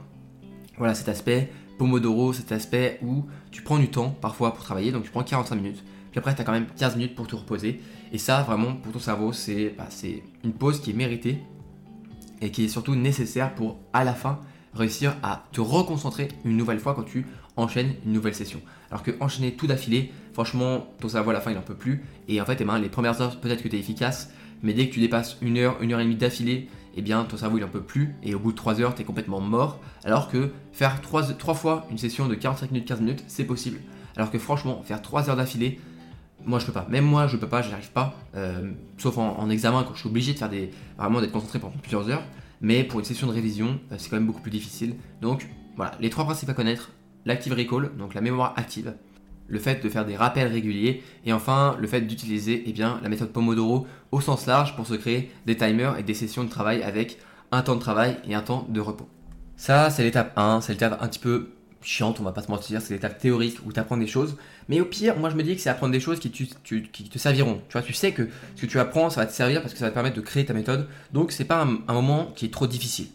voilà, 0.80 0.96
cet 0.96 1.10
aspect 1.10 1.52
Pomodoro, 1.78 2.34
cet 2.34 2.52
aspect 2.52 2.98
où 3.04 3.28
tu 3.52 3.62
prends 3.62 3.78
du 3.78 3.90
temps 3.90 4.10
parfois 4.10 4.52
pour 4.56 4.64
travailler, 4.64 4.92
donc 4.92 5.04
tu 5.04 5.12
prends 5.12 5.24
45 5.24 5.56
minutes, 5.58 5.84
puis 6.10 6.18
après 6.18 6.34
tu 6.34 6.42
as 6.42 6.44
quand 6.44 6.54
même 6.54 6.66
15 6.76 6.96
minutes 6.96 7.14
pour 7.14 7.28
te 7.28 7.36
reposer, 7.36 7.82
et 8.12 8.18
ça 8.18 8.42
vraiment 8.42 8.74
pour 8.74 8.94
ton 8.94 8.98
cerveau 8.98 9.32
c'est 9.32 9.76
bah, 9.78 9.90
une 10.44 10.54
pause 10.54 10.82
qui 10.82 10.90
est 10.90 10.96
méritée 10.96 11.38
et 12.42 12.50
qui 12.50 12.66
est 12.66 12.68
surtout 12.68 12.96
nécessaire 12.96 13.54
pour 13.54 13.78
à 13.94 14.04
la 14.04 14.16
fin 14.16 14.40
réussir 14.74 15.16
à 15.22 15.46
te 15.52 15.62
reconcentrer 15.62 16.30
une 16.46 16.58
nouvelle 16.58 16.80
fois 16.80 16.96
quand 16.96 17.04
tu 17.04 17.28
enchaînes 17.58 17.94
une 18.08 18.14
nouvelle 18.14 18.34
session. 18.34 18.60
Alors 18.90 19.04
que 19.04 19.12
enchaîner 19.20 19.54
tout 19.54 19.68
d'affilée, 19.68 20.12
franchement, 20.34 20.88
ton 21.00 21.10
cerveau 21.10 21.30
à 21.30 21.34
la 21.34 21.42
fin 21.42 21.52
il 21.52 21.56
n'en 21.56 21.62
peut 21.62 21.76
plus. 21.76 22.04
Et 22.28 22.40
en 22.40 22.46
fait, 22.46 22.58
eh 22.60 22.64
ben, 22.64 22.78
les 22.78 22.90
premières 22.90 23.20
heures, 23.22 23.40
peut-être 23.40 23.64
que 23.64 23.68
tu 23.68 23.76
es 23.76 23.80
efficace, 23.80 24.32
mais 24.62 24.74
dès 24.74 24.88
que 24.88 24.94
tu 24.94 25.00
dépasses 25.00 25.38
une 25.42 25.58
heure, 25.58 25.82
une 25.82 25.94
heure 25.94 26.00
et 26.00 26.04
demie 26.04 26.16
d'affilée, 26.16 26.70
eh 26.98 27.02
bien 27.02 27.24
ton 27.24 27.38
cerveau 27.38 27.58
il 27.58 27.62
n'en 27.62 27.70
peut 27.70 27.82
plus. 27.82 28.16
Et 28.24 28.36
au 28.36 28.40
bout 28.40 28.52
de 28.52 28.58
3 28.58 28.82
heures, 28.82 28.96
tu 28.96 29.02
es 29.02 29.06
complètement 29.06 29.40
mort. 29.40 29.80
Alors 30.04 30.30
que 30.30 30.52
faire 30.74 31.00
3, 31.02 31.34
3 31.34 31.54
fois 31.54 31.88
une 31.92 31.98
session 31.98 32.28
de 32.28 32.36
45 32.36 32.72
minutes, 32.72 32.88
15 32.88 33.02
minutes, 33.02 33.24
c'est 33.28 33.46
possible. 33.46 33.80
Alors 34.16 34.32
que 34.32 34.40
franchement, 34.40 34.82
faire 34.84 35.02
3 35.02 35.30
heures 35.30 35.36
d'affilée, 35.36 35.80
moi 36.46 36.60
je 36.60 36.66
peux 36.66 36.72
pas. 36.72 36.88
Même 36.90 37.06
moi 37.06 37.28
je 37.28 37.38
peux 37.38 37.48
pas, 37.48 37.62
j'y 37.62 37.72
arrive 37.72 37.92
pas. 37.92 38.16
Euh, 38.36 38.72
sauf 38.98 39.18
en, 39.18 39.50
examen 39.50 39.84
quand 39.84 39.94
je 39.94 40.00
suis 40.00 40.10
obligé 40.10 40.34
de 40.34 40.40
faire 40.40 40.50
des. 40.50 40.72
vraiment 40.98 41.22
d'être 41.22 41.32
concentré 41.32 41.60
pendant 41.60 41.78
plusieurs 41.78 42.10
heures. 42.10 42.24
Mais 42.60 42.84
pour 42.84 43.00
une 43.00 43.06
session 43.06 43.28
de 43.28 43.34
révision, 43.34 43.80
euh, 43.92 43.96
c'est 43.98 44.10
quand 44.10 44.16
même 44.16 44.26
beaucoup 44.26 44.42
plus 44.42 44.52
difficile. 44.52 44.96
Donc 45.22 45.48
voilà, 45.76 45.92
les 46.00 46.10
trois 46.10 46.26
principes 46.26 46.50
à 46.50 46.54
connaître 46.54 46.92
l'active 47.26 47.54
recall, 47.54 47.92
donc 47.98 48.14
la 48.14 48.22
mémoire 48.22 48.54
active, 48.56 48.96
le 49.48 49.60
fait 49.60 49.84
de 49.84 49.90
faire 49.90 50.06
des 50.06 50.16
rappels 50.16 50.48
réguliers, 50.48 51.04
et 51.26 51.34
enfin 51.34 51.78
le 51.80 51.88
fait 51.88 52.02
d'utiliser 52.02 52.64
eh 52.66 52.74
bien, 52.74 53.00
la 53.02 53.10
méthode 53.10 53.32
Pomodoro 53.32 53.88
au 54.12 54.22
sens 54.22 54.46
large 54.46 54.76
pour 54.76 54.88
se 54.88 54.94
créer 54.94 55.32
des 55.46 55.56
timers 55.56 55.98
et 55.98 56.04
des 56.04 56.14
sessions 56.14 56.44
de 56.44 56.50
travail 56.50 56.84
avec 56.84 57.18
un 57.52 57.62
temps 57.62 57.76
de 57.76 57.82
travail 57.82 58.18
et 58.28 58.36
un 58.36 58.42
temps 58.42 58.66
de 58.70 58.80
repos. 58.80 59.08
Ça, 59.56 59.90
c'est 59.90 60.04
l'étape 60.04 60.38
1, 60.38 60.62
c'est 60.62 60.74
l'étape 60.74 61.00
un 61.02 61.08
petit 61.08 61.20
peu 61.20 61.50
chiante, 61.82 62.20
on 62.20 62.24
va 62.24 62.32
pas 62.32 62.42
se 62.42 62.52
mentir, 62.52 62.82
c'est 62.82 62.94
l'étape 62.94 63.18
théorique 63.18 63.58
où 63.66 63.72
tu 63.72 63.80
apprends 63.80 63.98
des 63.98 64.08
choses. 64.08 64.36
Mais 64.68 64.82
au 64.82 64.86
pire, 64.86 65.18
moi 65.18 65.30
je 65.30 65.36
me 65.36 65.44
dis 65.44 65.56
que 65.56 65.62
c'est 65.62 65.70
apprendre 65.70 65.94
des 65.94 66.00
choses 66.00 66.20
qui, 66.20 66.30
te 66.30 67.18
serviront. 67.18 67.62
Tu 67.70 67.74
vois, 67.74 67.82
tu 67.82 67.94
sais 67.94 68.12
que 68.12 68.28
ce 68.56 68.62
que 68.62 68.66
tu 68.66 68.80
apprends, 68.80 69.10
ça 69.10 69.22
va 69.22 69.28
te 69.28 69.34
servir 69.34 69.62
parce 69.62 69.74
que 69.74 69.80
ça 69.80 69.86
va 69.86 69.92
te 69.92 69.94
permettre 69.94 70.16
de 70.16 70.22
créer 70.22 70.46
ta 70.46 70.54
méthode. 70.54 70.88
Donc 71.14 71.32
c'est 71.32 71.46
pas 71.46 71.66
un, 71.88 71.94
moment 71.94 72.32
qui 72.36 72.46
est 72.46 72.54
trop 72.54 72.68
difficile. 72.68 73.08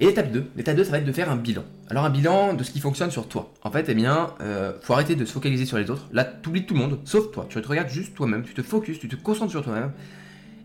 Et 0.00 0.06
l'étape 0.06 0.30
2, 0.30 0.50
l'étape 0.56 0.76
2, 0.76 0.84
ça 0.84 0.92
va 0.92 0.98
être 0.98 1.04
de 1.04 1.12
faire 1.12 1.30
un 1.30 1.36
bilan. 1.36 1.64
Alors 1.90 2.04
un 2.04 2.10
bilan 2.10 2.54
de 2.54 2.62
ce 2.62 2.70
qui 2.70 2.78
fonctionne 2.78 3.10
sur 3.10 3.26
toi. 3.26 3.52
En 3.62 3.70
fait, 3.70 3.86
eh 3.88 3.94
bien, 3.94 4.34
euh, 4.40 4.72
faut 4.80 4.92
arrêter 4.92 5.16
de 5.16 5.24
se 5.24 5.32
focaliser 5.32 5.66
sur 5.66 5.76
les 5.76 5.90
autres. 5.90 6.08
Là, 6.12 6.24
tu 6.24 6.48
oublies 6.50 6.66
tout 6.66 6.74
le 6.74 6.80
monde, 6.80 6.98
sauf 7.04 7.32
toi. 7.32 7.46
Tu 7.48 7.60
te 7.60 7.66
regardes 7.68 7.88
juste 7.88 8.14
toi-même, 8.14 8.44
tu 8.44 8.54
te 8.54 8.62
focuses, 8.62 9.00
tu 9.00 9.08
te 9.08 9.16
concentres 9.16 9.50
sur 9.50 9.64
toi-même. 9.64 9.92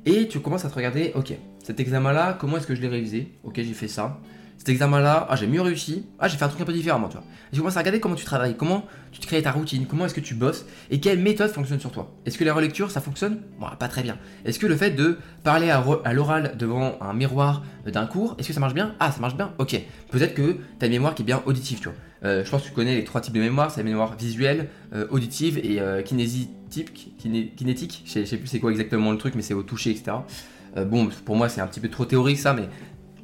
Et 0.05 0.27
tu 0.27 0.39
commences 0.39 0.65
à 0.65 0.69
te 0.69 0.75
regarder, 0.75 1.13
ok, 1.15 1.33
cet 1.63 1.79
examen-là, 1.79 2.37
comment 2.39 2.57
est-ce 2.57 2.67
que 2.67 2.75
je 2.75 2.81
l'ai 2.81 2.89
révisé 2.89 3.31
Ok, 3.43 3.55
j'ai 3.55 3.73
fait 3.73 3.87
ça 3.87 4.19
cet 4.63 4.69
examen-là, 4.69 5.27
ah, 5.29 5.35
j'ai 5.35 5.45
mieux 5.45 5.59
réussi, 5.59 6.05
ah, 6.19 6.29
j'ai 6.29 6.37
fait 6.37 6.45
un 6.45 6.47
truc 6.47 6.61
un 6.61 6.63
peu 6.63 6.71
différemment, 6.71 7.09
tu 7.09 7.17
vois. 7.17 7.25
Et 7.51 7.55
tu 7.55 7.59
commences 7.59 7.75
à 7.75 7.81
regarder 7.81 7.99
comment 7.99 8.15
tu 8.15 8.23
travailles, 8.23 8.55
comment 8.55 8.85
tu 9.11 9.19
te 9.19 9.27
crées 9.27 9.41
ta 9.41 9.51
routine, 9.51 9.85
comment 9.85 10.05
est-ce 10.05 10.13
que 10.13 10.21
tu 10.21 10.35
bosses 10.35 10.65
et 10.89 11.01
quelle 11.01 11.19
méthode 11.19 11.51
fonctionne 11.51 11.81
sur 11.81 11.91
toi. 11.91 12.09
Est-ce 12.25 12.37
que 12.37 12.45
la 12.45 12.53
relecture, 12.53 12.89
ça 12.89 13.01
fonctionne? 13.01 13.41
Bon, 13.59 13.67
pas 13.77 13.89
très 13.89 14.03
bien. 14.03 14.17
Est-ce 14.45 14.59
que 14.59 14.65
le 14.65 14.77
fait 14.77 14.91
de 14.91 15.17
parler 15.43 15.69
à, 15.69 16.13
l'oral 16.13 16.55
devant 16.57 16.97
un 17.01 17.13
miroir 17.13 17.63
d'un 17.85 18.05
cours, 18.05 18.37
est-ce 18.39 18.47
que 18.47 18.53
ça 18.53 18.61
marche 18.61 18.73
bien? 18.73 18.95
Ah, 19.01 19.11
ça 19.11 19.19
marche 19.19 19.35
bien 19.35 19.51
Ok. 19.57 19.77
Peut-être 20.11 20.33
que 20.33 20.55
une 20.81 20.89
mémoire 20.89 21.13
qui 21.13 21.23
est 21.23 21.25
bien 21.25 21.43
auditive, 21.45 21.79
tu 21.79 21.89
vois. 21.89 21.97
Euh, 22.23 22.45
je 22.45 22.49
pense 22.49 22.61
que 22.61 22.67
tu 22.67 22.73
connais 22.73 22.95
les 22.95 23.03
trois 23.03 23.19
types 23.19 23.33
de 23.33 23.41
mémoire, 23.41 23.69
c'est 23.69 23.81
la 23.81 23.89
mémoire 23.89 24.15
visuelle, 24.15 24.69
euh, 24.93 25.07
auditive 25.09 25.57
et 25.57 25.81
euh, 25.81 26.01
kinésique, 26.03 26.49
kinétique. 27.57 28.03
Je 28.05 28.23
sais 28.23 28.37
plus 28.37 28.47
c'est 28.47 28.61
quoi 28.61 28.71
exactement 28.71 29.11
le 29.11 29.17
truc, 29.17 29.35
mais 29.35 29.41
c'est 29.41 29.53
au 29.53 29.63
toucher, 29.63 29.91
etc. 29.91 30.13
bon, 30.85 31.09
pour 31.25 31.35
moi 31.35 31.49
c'est 31.49 31.61
un 31.61 31.67
petit 31.67 31.81
peu 31.81 31.89
trop 31.89 32.05
théorique 32.05 32.39
ça, 32.39 32.53
mais 32.53 32.69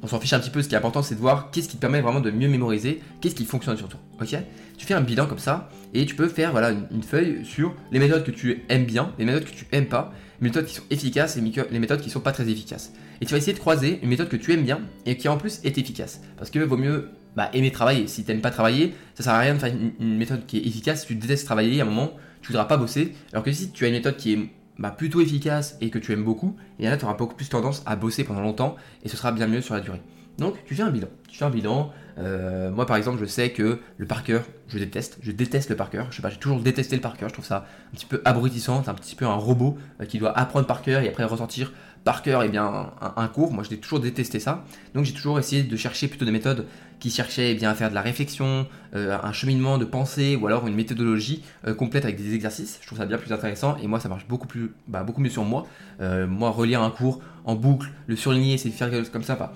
on 0.02 0.06
s'en 0.06 0.20
fiche 0.20 0.32
un 0.32 0.40
petit 0.40 0.50
peu. 0.50 0.62
Ce 0.62 0.68
qui 0.68 0.74
est 0.74 0.78
important, 0.78 1.02
c'est 1.02 1.14
de 1.14 1.20
voir 1.20 1.50
qu'est-ce 1.50 1.68
qui 1.68 1.76
te 1.76 1.80
permet 1.80 2.00
vraiment 2.00 2.20
de 2.20 2.30
mieux 2.30 2.48
mémoriser, 2.48 3.00
qu'est-ce 3.20 3.34
qui 3.34 3.44
fonctionne 3.44 3.76
sur 3.76 3.88
toi. 3.88 4.00
Ok? 4.20 4.36
Tu 4.78 4.86
fais 4.86 4.94
un 4.94 5.00
bilan 5.00 5.26
comme 5.26 5.38
ça 5.38 5.68
et 5.92 6.06
tu 6.06 6.14
peux 6.14 6.28
faire 6.28 6.52
voilà 6.52 6.70
une, 6.70 7.02
feuille 7.02 7.44
sur 7.44 7.74
les 7.92 7.98
méthodes 7.98 8.24
que 8.24 8.30
tu 8.30 8.62
aimes 8.68 8.84
bien, 8.84 9.12
les 9.18 9.24
méthodes 9.24 9.44
que 9.44 9.50
tu 9.50 9.66
aimes 9.72 9.86
pas, 9.86 10.12
les 10.40 10.48
méthodes 10.48 10.64
qui 10.64 10.74
sont 10.74 10.84
efficaces 10.90 11.36
et 11.36 11.42
les 11.70 11.78
méthodes 11.78 12.00
qui 12.00 12.10
sont 12.10 12.20
pas 12.20 12.32
très 12.32 12.48
efficaces. 12.48 12.92
Et 13.20 13.26
tu 13.26 13.32
vas 13.32 13.38
essayer 13.38 13.52
de 13.52 13.58
croiser 13.58 14.00
une 14.02 14.08
méthode 14.08 14.28
que 14.28 14.36
tu 14.36 14.52
aimes 14.52 14.64
bien 14.64 14.80
et 15.04 15.16
qui 15.16 15.28
en 15.28 15.36
plus 15.36 15.60
est 15.64 15.76
efficace. 15.76 16.22
Parce 16.38 16.50
que 16.50 16.58
vaut 16.60 16.78
mieux 16.78 17.10
bah, 17.36 17.50
aimer 17.52 17.70
travailler. 17.70 18.06
Si 18.06 18.24
tu 18.24 18.30
n'aimes 18.30 18.40
pas 18.40 18.50
travailler, 18.50 18.94
ça 19.14 19.24
sert 19.24 19.34
à 19.34 19.38
rien 19.38 19.54
de 19.54 19.58
faire 19.58 19.72
une, 19.72 19.92
une, 20.00 20.16
méthode 20.16 20.46
qui 20.46 20.58
est 20.58 20.66
efficace. 20.66 21.02
Si 21.02 21.08
tu 21.08 21.14
détestes 21.14 21.44
travailler, 21.44 21.80
à 21.80 21.84
un 21.84 21.86
moment, 21.86 22.12
tu 22.40 22.48
voudras 22.48 22.64
pas 22.64 22.78
bosser. 22.78 23.14
Alors 23.32 23.44
que 23.44 23.52
si 23.52 23.70
tu 23.70 23.84
as 23.84 23.88
une 23.88 23.94
méthode 23.94 24.16
qui 24.16 24.32
est 24.32 24.38
bah, 24.80 24.90
plutôt 24.90 25.20
efficace 25.20 25.76
et 25.80 25.90
que 25.90 25.98
tu 25.98 26.12
aimes 26.12 26.24
beaucoup, 26.24 26.56
et 26.78 26.84
là 26.84 26.96
tu 26.96 27.04
auras 27.04 27.14
beaucoup 27.14 27.36
plus 27.36 27.48
tendance 27.48 27.82
à 27.86 27.94
bosser 27.96 28.24
pendant 28.24 28.40
longtemps 28.40 28.76
et 29.04 29.08
ce 29.08 29.16
sera 29.16 29.30
bien 29.30 29.46
mieux 29.46 29.60
sur 29.60 29.74
la 29.74 29.80
durée. 29.80 30.02
Donc 30.38 30.54
tu 30.64 30.74
fais 30.74 30.82
un 30.82 30.90
bilan. 30.90 31.08
Tu 31.28 31.38
fais 31.38 31.44
un 31.44 31.50
bilan. 31.50 31.92
Euh, 32.18 32.70
moi 32.70 32.86
par 32.86 32.96
exemple, 32.96 33.18
je 33.20 33.26
sais 33.26 33.50
que 33.50 33.78
le 33.98 34.06
par 34.06 34.24
cœur, 34.24 34.42
je 34.68 34.78
déteste. 34.78 35.18
Je 35.22 35.32
déteste 35.32 35.68
le 35.68 35.76
par 35.76 35.90
cœur. 35.90 36.06
Je 36.10 36.16
sais 36.16 36.22
pas, 36.22 36.30
j'ai 36.30 36.38
toujours 36.38 36.60
détesté 36.60 36.96
le 36.96 37.02
par 37.02 37.16
cœur. 37.16 37.28
Je 37.28 37.34
trouve 37.34 37.44
ça 37.44 37.66
un 37.92 37.96
petit 37.96 38.06
peu 38.06 38.22
abrutissant. 38.24 38.82
C'est 38.82 38.90
un 38.90 38.94
petit 38.94 39.16
peu 39.16 39.26
un 39.26 39.34
robot 39.34 39.76
euh, 40.00 40.06
qui 40.06 40.18
doit 40.18 40.36
apprendre 40.36 40.66
par 40.66 40.80
cœur 40.80 41.02
et 41.02 41.08
après 41.08 41.24
ressortir 41.24 41.72
par 42.04 42.22
cœur 42.22 42.42
eh 42.42 42.48
bien 42.48 42.90
un, 43.00 43.28
cours. 43.28 43.52
Moi, 43.52 43.64
j'ai 43.68 43.78
toujours 43.78 44.00
détesté 44.00 44.40
ça. 44.40 44.64
Donc 44.94 45.04
j'ai 45.04 45.12
toujours 45.12 45.38
essayé 45.38 45.62
de 45.62 45.76
chercher 45.76 46.08
plutôt 46.08 46.24
des 46.24 46.32
méthodes 46.32 46.66
qui 46.98 47.10
cherchaient 47.10 47.52
eh 47.52 47.54
bien 47.54 47.70
à 47.70 47.74
faire 47.74 47.90
de 47.90 47.94
la 47.94 48.02
réflexion, 48.02 48.66
euh, 48.94 49.16
un 49.22 49.32
cheminement 49.32 49.78
de 49.78 49.84
pensée 49.84 50.36
ou 50.36 50.46
alors 50.46 50.66
une 50.66 50.74
méthodologie 50.74 51.42
complète 51.78 52.04
avec 52.04 52.16
des 52.16 52.34
exercices. 52.34 52.78
Je 52.80 52.86
trouve 52.86 52.98
ça 52.98 53.06
bien 53.06 53.18
plus 53.18 53.32
intéressant 53.32 53.76
et 53.82 53.86
moi 53.86 54.00
ça 54.00 54.08
marche 54.08 54.26
beaucoup 54.26 54.46
plus, 54.46 54.72
bah, 54.88 55.02
beaucoup 55.02 55.20
mieux 55.20 55.30
sur 55.30 55.44
moi. 55.44 55.66
moi 56.00 56.50
relire 56.50 56.82
un 56.82 56.90
cours 56.90 57.20
en 57.44 57.54
boucle, 57.54 57.88
le 58.06 58.16
surligner, 58.16 58.58
c'est 58.58 58.70
faire 58.70 58.90
quelque 58.90 59.04
chose 59.04 59.12
comme 59.12 59.22
ça. 59.22 59.36
Pas 59.36 59.54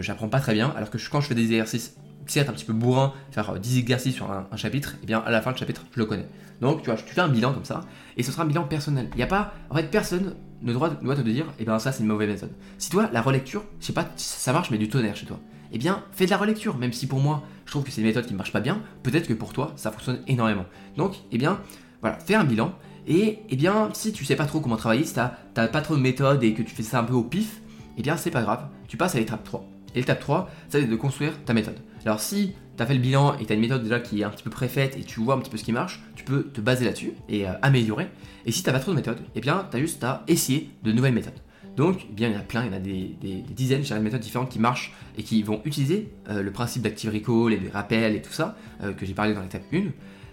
je 0.00 0.10
n'apprends 0.10 0.28
pas 0.28 0.40
très 0.40 0.54
bien, 0.54 0.72
alors 0.76 0.90
que 0.90 0.98
quand 1.10 1.20
je 1.20 1.28
fais 1.28 1.34
des 1.34 1.44
exercices, 1.44 1.96
certes 2.26 2.48
un 2.48 2.52
petit 2.52 2.64
peu 2.64 2.72
bourrin, 2.72 3.12
faire 3.30 3.58
10 3.58 3.78
exercices 3.78 4.14
sur 4.14 4.30
un, 4.30 4.56
chapitre, 4.56 4.94
et 4.94 4.98
eh 5.02 5.06
bien 5.06 5.18
à 5.18 5.30
la 5.30 5.42
fin 5.42 5.52
du 5.52 5.58
chapitre, 5.58 5.82
je 5.92 5.98
le 5.98 6.06
connais. 6.06 6.26
Donc 6.60 6.82
tu 6.82 6.90
vois, 6.90 6.96
tu 6.96 7.12
fais 7.12 7.20
un 7.20 7.28
bilan 7.28 7.52
comme 7.52 7.64
ça, 7.64 7.82
et 8.16 8.22
ce 8.22 8.32
sera 8.32 8.44
un 8.44 8.46
bilan 8.46 8.64
personnel. 8.64 9.08
Il 9.12 9.16
n'y 9.16 9.22
a 9.22 9.26
pas, 9.26 9.52
en 9.70 9.74
fait, 9.74 9.90
personne 9.90 10.34
ne 10.62 10.72
doit, 10.72 10.90
doit 10.90 11.16
te 11.16 11.20
dire, 11.22 11.46
eh 11.58 11.64
bien 11.64 11.78
ça 11.78 11.92
c'est 11.92 12.02
une 12.02 12.08
mauvaise 12.08 12.28
méthode. 12.28 12.52
Si 12.78 12.90
toi, 12.90 13.08
la 13.12 13.22
relecture, 13.22 13.64
je 13.80 13.86
sais 13.86 13.92
pas 13.92 14.08
ça 14.16 14.52
marche, 14.52 14.70
mais 14.70 14.78
du 14.78 14.88
tonnerre 14.88 15.16
chez 15.16 15.26
toi, 15.26 15.38
eh 15.72 15.78
bien 15.78 16.04
fais 16.12 16.26
de 16.26 16.30
la 16.30 16.36
relecture, 16.36 16.76
même 16.76 16.92
si 16.92 17.06
pour 17.06 17.20
moi, 17.20 17.42
je 17.66 17.70
trouve 17.70 17.84
que 17.84 17.90
c'est 17.90 18.00
une 18.00 18.06
méthode 18.06 18.26
qui 18.26 18.32
ne 18.32 18.38
marche 18.38 18.52
pas 18.52 18.60
bien, 18.60 18.82
peut-être 19.02 19.26
que 19.26 19.34
pour 19.34 19.52
toi, 19.52 19.72
ça 19.76 19.90
fonctionne 19.90 20.20
énormément. 20.26 20.66
Donc, 20.96 21.16
eh 21.32 21.38
bien, 21.38 21.60
voilà, 22.00 22.18
fais 22.18 22.34
un 22.34 22.44
bilan, 22.44 22.74
et 23.06 23.40
eh 23.48 23.56
bien, 23.56 23.90
si 23.94 24.12
tu 24.12 24.24
sais 24.24 24.36
pas 24.36 24.46
trop 24.46 24.60
comment 24.60 24.76
travailler, 24.76 25.04
si 25.04 25.14
tu 25.14 25.20
n'as 25.20 25.68
pas 25.68 25.80
trop 25.80 25.96
de 25.96 26.00
méthode 26.00 26.42
et 26.44 26.54
que 26.54 26.62
tu 26.62 26.74
fais 26.74 26.82
ça 26.82 27.00
un 27.00 27.04
peu 27.04 27.14
au 27.14 27.24
pif, 27.24 27.60
eh 27.98 28.02
bien 28.02 28.16
c'est 28.16 28.30
pas 28.30 28.42
grave, 28.42 28.68
tu 28.88 28.96
passes 28.96 29.14
à 29.14 29.18
l'étape 29.18 29.44
3. 29.44 29.68
Et 29.94 29.98
l'étape 29.98 30.20
3, 30.20 30.48
c'est 30.68 30.84
de 30.84 30.96
construire 30.96 31.32
ta 31.44 31.52
méthode. 31.52 31.78
Alors 32.04 32.20
si 32.20 32.54
tu 32.76 32.82
as 32.82 32.86
fait 32.86 32.94
le 32.94 33.00
bilan 33.00 33.38
et 33.38 33.44
tu 33.44 33.52
as 33.52 33.54
une 33.54 33.60
méthode 33.60 33.82
déjà 33.82 34.00
qui 34.00 34.20
est 34.20 34.24
un 34.24 34.30
petit 34.30 34.42
peu 34.42 34.50
préfaite 34.50 34.96
et 34.96 35.02
tu 35.02 35.20
vois 35.20 35.34
un 35.34 35.38
petit 35.38 35.50
peu 35.50 35.56
ce 35.56 35.64
qui 35.64 35.72
marche, 35.72 36.02
tu 36.14 36.24
peux 36.24 36.44
te 36.44 36.60
baser 36.60 36.84
là-dessus 36.84 37.12
et 37.28 37.46
euh, 37.46 37.52
améliorer. 37.62 38.08
Et 38.46 38.52
si 38.52 38.62
tu 38.62 38.68
n'as 38.68 38.74
pas 38.74 38.80
trop 38.80 38.92
de 38.92 38.96
méthodes, 38.96 39.20
eh 39.34 39.40
bien 39.40 39.66
tu 39.70 39.76
as 39.76 39.80
juste 39.80 40.02
à 40.04 40.24
essayer 40.28 40.70
de 40.82 40.92
nouvelles 40.92 41.14
méthodes. 41.14 41.40
Donc, 41.76 42.06
eh 42.10 42.12
bien, 42.12 42.28
il 42.28 42.34
y 42.34 42.36
a 42.36 42.40
plein, 42.40 42.64
il 42.64 42.66
y 42.66 42.70
en 42.70 42.76
a 42.76 42.80
des, 42.80 43.16
dizaines 43.48 43.80
de 43.80 43.98
méthodes 43.98 44.20
différentes 44.20 44.50
qui 44.50 44.58
marchent 44.58 44.92
et 45.16 45.22
qui 45.22 45.42
vont 45.42 45.62
utiliser 45.64 46.12
euh, 46.28 46.42
le 46.42 46.50
principe 46.50 46.82
d'active 46.82 47.10
recall 47.10 47.54
et 47.54 47.56
des 47.56 47.70
rappels 47.70 48.14
et 48.14 48.20
tout 48.20 48.32
ça 48.32 48.56
euh, 48.82 48.92
que 48.92 49.06
j'ai 49.06 49.14
parlé 49.14 49.32
dans 49.32 49.40
l'étape 49.40 49.62
1. 49.72 49.84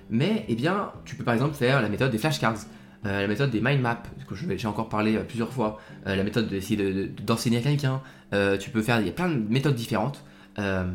Mais 0.09 0.43
eh 0.49 0.55
bien, 0.55 0.91
tu 1.05 1.15
peux 1.15 1.23
par 1.23 1.33
exemple 1.33 1.55
faire 1.55 1.81
la 1.81 1.87
méthode 1.87 2.11
des 2.11 2.17
flashcards. 2.17 2.65
la 3.03 3.27
méthode 3.27 3.51
des 3.51 3.61
mind 3.61 3.79
maps, 3.79 4.03
que 4.27 4.35
j'ai 4.35 4.67
encore 4.67 4.89
parlé 4.89 5.17
plusieurs 5.19 5.53
fois, 5.53 5.79
la 6.05 6.23
méthode 6.23 6.49
d'essayer 6.49 7.07
d'enseigner 7.23 7.59
à 7.59 7.61
quelqu'un, 7.61 8.01
tu 8.59 8.71
peux 8.71 8.81
faire, 8.81 8.99
il 9.01 9.05
y 9.05 9.09
a 9.09 9.13
plein 9.13 9.29
de 9.29 9.37
méthodes 9.47 9.75
différentes 9.75 10.25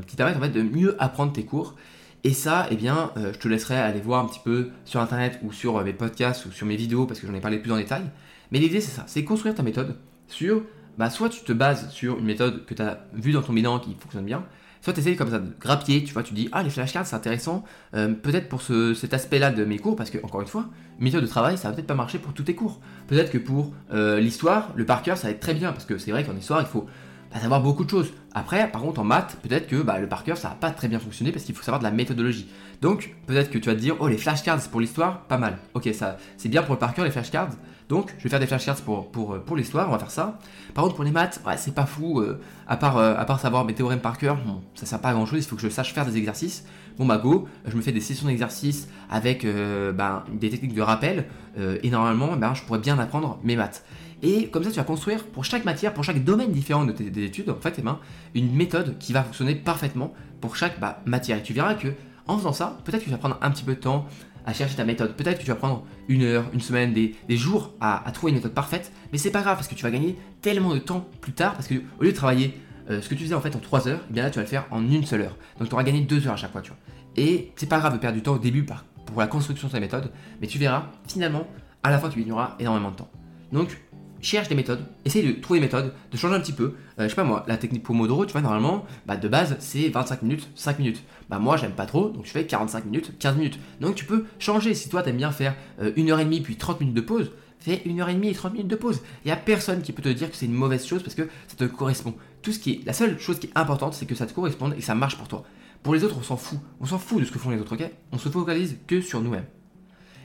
qui 0.06 0.12
te 0.12 0.16
permettent 0.16 0.36
en 0.36 0.40
fait 0.40 0.50
de 0.50 0.62
mieux 0.62 0.96
apprendre 1.02 1.32
tes 1.32 1.44
cours. 1.44 1.74
Et 2.22 2.32
ça, 2.32 2.66
eh 2.70 2.76
bien, 2.76 3.12
je 3.16 3.38
te 3.38 3.48
laisserai 3.48 3.76
aller 3.76 4.00
voir 4.00 4.24
un 4.24 4.26
petit 4.26 4.40
peu 4.42 4.70
sur 4.84 5.00
internet 5.00 5.38
ou 5.42 5.52
sur 5.52 5.82
mes 5.84 5.92
podcasts 5.92 6.46
ou 6.46 6.52
sur 6.52 6.66
mes 6.66 6.76
vidéos 6.76 7.06
parce 7.06 7.20
que 7.20 7.26
j'en 7.26 7.34
ai 7.34 7.40
parlé 7.40 7.58
plus 7.58 7.70
en 7.70 7.76
détail. 7.76 8.02
Mais 8.50 8.58
l'idée, 8.58 8.80
c'est 8.80 8.92
ça, 8.92 9.04
c'est 9.06 9.24
construire 9.24 9.54
ta 9.54 9.62
méthode 9.62 9.96
sur, 10.28 10.62
bah, 10.98 11.10
soit 11.10 11.28
tu 11.28 11.42
te 11.42 11.52
bases 11.52 11.90
sur 11.90 12.18
une 12.18 12.24
méthode 12.24 12.64
que 12.66 12.74
tu 12.74 12.82
as 12.82 13.04
vue 13.12 13.32
dans 13.32 13.42
ton 13.42 13.52
bilan 13.52 13.78
qui 13.78 13.94
fonctionne 13.98 14.24
bien, 14.24 14.44
soit 14.80 14.92
tu 14.92 15.00
essayes 15.00 15.16
comme 15.16 15.30
ça 15.30 15.38
de 15.38 15.50
grappiller, 15.58 16.04
tu 16.04 16.12
vois, 16.12 16.22
tu 16.22 16.34
dis, 16.34 16.48
ah, 16.52 16.62
les 16.62 16.70
flashcards, 16.70 17.06
c'est 17.06 17.16
intéressant, 17.16 17.64
euh, 17.94 18.12
peut-être 18.12 18.48
pour 18.48 18.62
cet 18.62 19.14
aspect-là 19.14 19.50
de 19.50 19.64
mes 19.64 19.78
cours, 19.78 19.96
parce 19.96 20.10
que, 20.10 20.18
encore 20.22 20.42
une 20.42 20.46
fois, 20.46 20.66
une 20.98 21.04
méthode 21.04 21.22
de 21.22 21.26
travail, 21.26 21.56
ça 21.56 21.68
va 21.68 21.74
peut-être 21.74 21.86
pas 21.86 21.94
marcher 21.94 22.18
pour 22.18 22.34
tous 22.34 22.42
tes 22.42 22.54
cours. 22.54 22.80
Peut-être 23.06 23.30
que 23.30 23.38
pour 23.38 23.72
euh, 23.92 24.20
l'histoire, 24.20 24.72
le 24.76 24.84
par 24.84 25.02
cœur, 25.02 25.16
ça 25.16 25.28
va 25.28 25.32
être 25.32 25.40
très 25.40 25.54
bien, 25.54 25.72
parce 25.72 25.86
que 25.86 25.98
c'est 25.98 26.10
vrai 26.10 26.22
qu'en 26.22 26.36
histoire, 26.36 26.60
il 26.60 26.66
faut 26.66 26.86
bah, 27.34 27.40
savoir 27.40 27.60
beaucoup 27.60 27.84
de 27.84 27.90
choses. 27.90 28.12
Après, 28.32 28.70
par 28.70 28.80
contre, 28.80 29.00
en 29.00 29.04
maths, 29.04 29.36
peut-être 29.42 29.66
que 29.66 29.82
bah, 29.82 29.98
le 29.98 30.06
par 30.06 30.22
cœur, 30.22 30.36
ça 30.36 30.50
va 30.50 30.54
pas 30.54 30.70
très 30.70 30.86
bien 30.86 31.00
fonctionner, 31.00 31.32
parce 31.32 31.44
qu'il 31.44 31.54
faut 31.54 31.64
savoir 31.64 31.80
de 31.80 31.84
la 31.84 31.90
méthodologie. 31.90 32.48
Donc, 32.80 33.12
peut-être 33.26 33.50
que 33.50 33.58
tu 33.58 33.68
vas 33.68 33.74
te 33.74 33.80
dire, 33.80 33.96
oh, 33.98 34.06
les 34.06 34.18
flashcards, 34.18 34.60
pour 34.70 34.80
l'histoire, 34.80 35.22
pas 35.22 35.36
mal. 35.36 35.58
Ok, 35.74 35.88
ça, 35.92 36.16
c'est 36.36 36.48
bien 36.48 36.62
pour 36.62 36.74
le 36.74 36.78
par 36.78 36.94
cœur, 36.94 37.04
les 37.04 37.10
flashcards. 37.10 37.50
Donc, 37.88 38.14
je 38.18 38.24
vais 38.24 38.30
faire 38.30 38.38
des 38.38 38.46
flashcards 38.46 38.76
pour, 38.82 39.10
pour, 39.10 39.42
pour 39.42 39.56
l'histoire, 39.56 39.88
on 39.88 39.92
va 39.92 39.98
faire 39.98 40.12
ça. 40.12 40.38
Par 40.74 40.84
contre, 40.84 40.94
pour 40.94 41.04
les 41.04 41.10
maths, 41.10 41.40
ouais, 41.44 41.56
c'est 41.56 41.74
pas 41.74 41.86
fou. 41.86 42.20
Euh, 42.20 42.40
à, 42.68 42.76
part, 42.76 42.98
euh, 42.98 43.16
à 43.18 43.24
part 43.24 43.40
savoir 43.40 43.64
mes 43.64 43.74
théorèmes 43.74 44.00
par 44.00 44.16
cœur, 44.16 44.36
bon, 44.36 44.62
ça 44.76 44.86
sert 44.86 45.00
pas 45.00 45.08
à 45.08 45.12
grand 45.12 45.26
chose. 45.26 45.44
Il 45.44 45.48
faut 45.48 45.56
que 45.56 45.62
je 45.62 45.68
sache 45.68 45.92
faire 45.92 46.06
des 46.06 46.16
exercices. 46.16 46.64
Bon, 46.98 47.04
bah, 47.04 47.18
go, 47.18 47.48
je 47.66 47.76
me 47.76 47.82
fais 47.82 47.92
des 47.92 48.00
sessions 48.00 48.28
d'exercices 48.28 48.88
avec 49.10 49.44
euh, 49.44 49.92
bah, 49.92 50.24
des 50.32 50.50
techniques 50.50 50.74
de 50.74 50.82
rappel. 50.82 51.24
et 51.56 51.90
normalement, 51.90 52.36
bah, 52.36 52.52
je 52.54 52.62
pourrais 52.62 52.78
bien 52.78 52.96
apprendre 52.98 53.40
mes 53.42 53.56
maths. 53.56 53.84
Et 54.24 54.48
comme 54.48 54.64
ça, 54.64 54.70
tu 54.70 54.76
vas 54.76 54.84
construire 54.84 55.22
pour 55.22 55.44
chaque 55.44 55.66
matière, 55.66 55.92
pour 55.92 56.02
chaque 56.02 56.24
domaine 56.24 56.50
différent 56.50 56.86
de 56.86 56.92
tes 56.92 57.06
études, 57.22 57.50
en 57.50 57.60
fait, 57.60 57.74
eh 57.78 57.82
ben, 57.82 57.98
une 58.34 58.54
méthode 58.54 58.96
qui 58.98 59.12
va 59.12 59.22
fonctionner 59.22 59.54
parfaitement 59.54 60.14
pour 60.40 60.56
chaque 60.56 60.80
bah, 60.80 61.02
matière. 61.04 61.36
Et 61.36 61.42
tu 61.42 61.52
verras 61.52 61.74
que 61.74 61.88
en 62.26 62.38
faisant 62.38 62.54
ça, 62.54 62.78
peut-être 62.84 63.00
que 63.00 63.04
tu 63.04 63.10
vas 63.10 63.18
prendre 63.18 63.38
un 63.42 63.50
petit 63.50 63.64
peu 63.64 63.74
de 63.74 63.80
temps 63.80 64.06
à 64.46 64.54
chercher 64.54 64.76
ta 64.76 64.86
méthode. 64.86 65.14
Peut-être 65.14 65.40
que 65.40 65.44
tu 65.44 65.50
vas 65.50 65.56
prendre 65.56 65.84
une 66.08 66.22
heure, 66.22 66.46
une 66.54 66.62
semaine, 66.62 66.94
des, 66.94 67.14
jours 67.36 67.74
à, 67.82 68.02
trouver 68.14 68.30
une 68.30 68.36
méthode 68.36 68.54
parfaite, 68.54 68.92
mais 69.12 69.18
c'est 69.18 69.30
pas 69.30 69.42
grave 69.42 69.56
parce 69.56 69.68
que 69.68 69.74
tu 69.74 69.82
vas 69.82 69.90
gagner 69.90 70.16
tellement 70.40 70.72
de 70.72 70.78
temps 70.78 71.06
plus 71.20 71.32
tard 71.32 71.52
parce 71.52 71.66
que 71.66 71.74
au 71.98 72.02
lieu 72.02 72.12
de 72.12 72.16
travailler 72.16 72.58
euh, 72.90 73.02
ce 73.02 73.10
que 73.10 73.14
tu 73.14 73.24
faisais 73.24 73.34
en 73.34 73.42
fait 73.42 73.54
en 73.54 73.58
3 73.58 73.88
heures, 73.88 74.00
eh 74.08 74.12
bien 74.12 74.22
là 74.22 74.30
tu 74.30 74.36
vas 74.36 74.42
le 74.42 74.48
faire 74.48 74.66
en 74.70 74.82
une 74.90 75.04
seule 75.04 75.22
heure. 75.22 75.36
Donc 75.58 75.68
tu 75.68 75.74
auras 75.74 75.84
gagné 75.84 76.00
2 76.00 76.26
heures 76.26 76.34
à 76.34 76.36
chaque 76.36 76.52
fois, 76.52 76.62
tu 76.62 76.70
vois. 76.70 76.78
Et 77.16 77.52
c'est 77.56 77.68
pas 77.68 77.78
grave 77.78 77.92
de 77.92 77.98
perdre 77.98 78.16
du 78.16 78.22
temps 78.22 78.34
au 78.34 78.38
début 78.38 78.64
pour 78.64 79.20
la 79.20 79.26
construction 79.26 79.68
de 79.68 79.72
ta 79.72 79.80
méthode, 79.80 80.10
mais 80.40 80.46
tu 80.46 80.58
verras 80.58 80.86
finalement 81.06 81.46
à 81.82 81.90
la 81.90 81.98
fin 81.98 82.08
tu 82.08 82.20
gagneras 82.20 82.56
énormément 82.58 82.90
de 82.90 82.96
temps. 82.96 83.10
Donc 83.52 83.78
cherche 84.24 84.48
des 84.48 84.54
méthodes, 84.54 84.84
essaye 85.04 85.26
de 85.26 85.40
trouver 85.40 85.60
des 85.60 85.66
méthodes, 85.66 85.92
de 86.10 86.16
changer 86.16 86.34
un 86.34 86.40
petit 86.40 86.52
peu. 86.52 86.74
Euh, 86.98 87.04
je 87.04 87.08
sais 87.08 87.14
pas 87.14 87.24
moi, 87.24 87.44
la 87.46 87.56
technique 87.56 87.82
Pomodoro, 87.82 88.26
tu 88.26 88.32
vois, 88.32 88.40
normalement, 88.40 88.84
bah, 89.06 89.16
de 89.16 89.28
base, 89.28 89.56
c'est 89.60 89.88
25 89.88 90.22
minutes, 90.22 90.48
5 90.54 90.78
minutes. 90.78 91.02
Bah 91.28 91.38
moi, 91.38 91.56
j'aime 91.56 91.72
pas 91.72 91.86
trop, 91.86 92.08
donc 92.08 92.24
je 92.26 92.30
fais 92.30 92.46
45 92.46 92.86
minutes, 92.86 93.18
15 93.18 93.36
minutes. 93.36 93.58
Donc 93.80 93.94
tu 93.94 94.04
peux 94.04 94.24
changer. 94.38 94.74
Si 94.74 94.88
toi, 94.88 95.02
t'aimes 95.02 95.16
bien 95.16 95.32
faire 95.32 95.54
euh, 95.80 95.92
une 95.96 96.10
heure 96.10 96.20
et 96.20 96.24
demie 96.24 96.40
puis 96.40 96.56
30 96.56 96.80
minutes 96.80 96.96
de 96.96 97.00
pause, 97.00 97.32
fais 97.58 97.82
une 97.84 98.00
heure 98.00 98.08
et 98.08 98.14
demie 98.14 98.28
et 98.28 98.34
30 98.34 98.52
minutes 98.52 98.68
de 98.68 98.76
pause. 98.76 99.00
Il 99.24 99.28
y 99.28 99.30
a 99.30 99.36
personne 99.36 99.82
qui 99.82 99.92
peut 99.92 100.02
te 100.02 100.08
dire 100.08 100.30
que 100.30 100.36
c'est 100.36 100.46
une 100.46 100.52
mauvaise 100.52 100.86
chose 100.86 101.02
parce 101.02 101.14
que 101.14 101.28
ça 101.48 101.56
te 101.56 101.64
correspond. 101.64 102.14
Tout 102.42 102.52
ce 102.52 102.58
qui 102.58 102.72
est, 102.72 102.86
la 102.86 102.92
seule 102.92 103.18
chose 103.18 103.38
qui 103.38 103.46
est 103.46 103.58
importante, 103.58 103.94
c'est 103.94 104.06
que 104.06 104.14
ça 104.14 104.26
te 104.26 104.32
corresponde 104.32 104.74
et 104.74 104.76
que 104.76 104.82
ça 104.82 104.94
marche 104.94 105.16
pour 105.16 105.28
toi. 105.28 105.44
Pour 105.82 105.94
les 105.94 106.04
autres, 106.04 106.16
on 106.18 106.22
s'en 106.22 106.36
fout. 106.36 106.58
On 106.80 106.86
s'en 106.86 106.98
fout 106.98 107.20
de 107.20 107.26
ce 107.26 107.32
que 107.32 107.38
font 107.38 107.50
les 107.50 107.60
autres, 107.60 107.74
ok? 107.74 107.90
On 108.12 108.18
se 108.18 108.28
focalise 108.28 108.78
que 108.86 109.00
sur 109.00 109.20
nous-mêmes. 109.20 109.44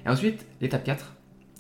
Et 0.05 0.09
ensuite, 0.09 0.45
l'étape 0.61 0.83
4, 0.83 1.15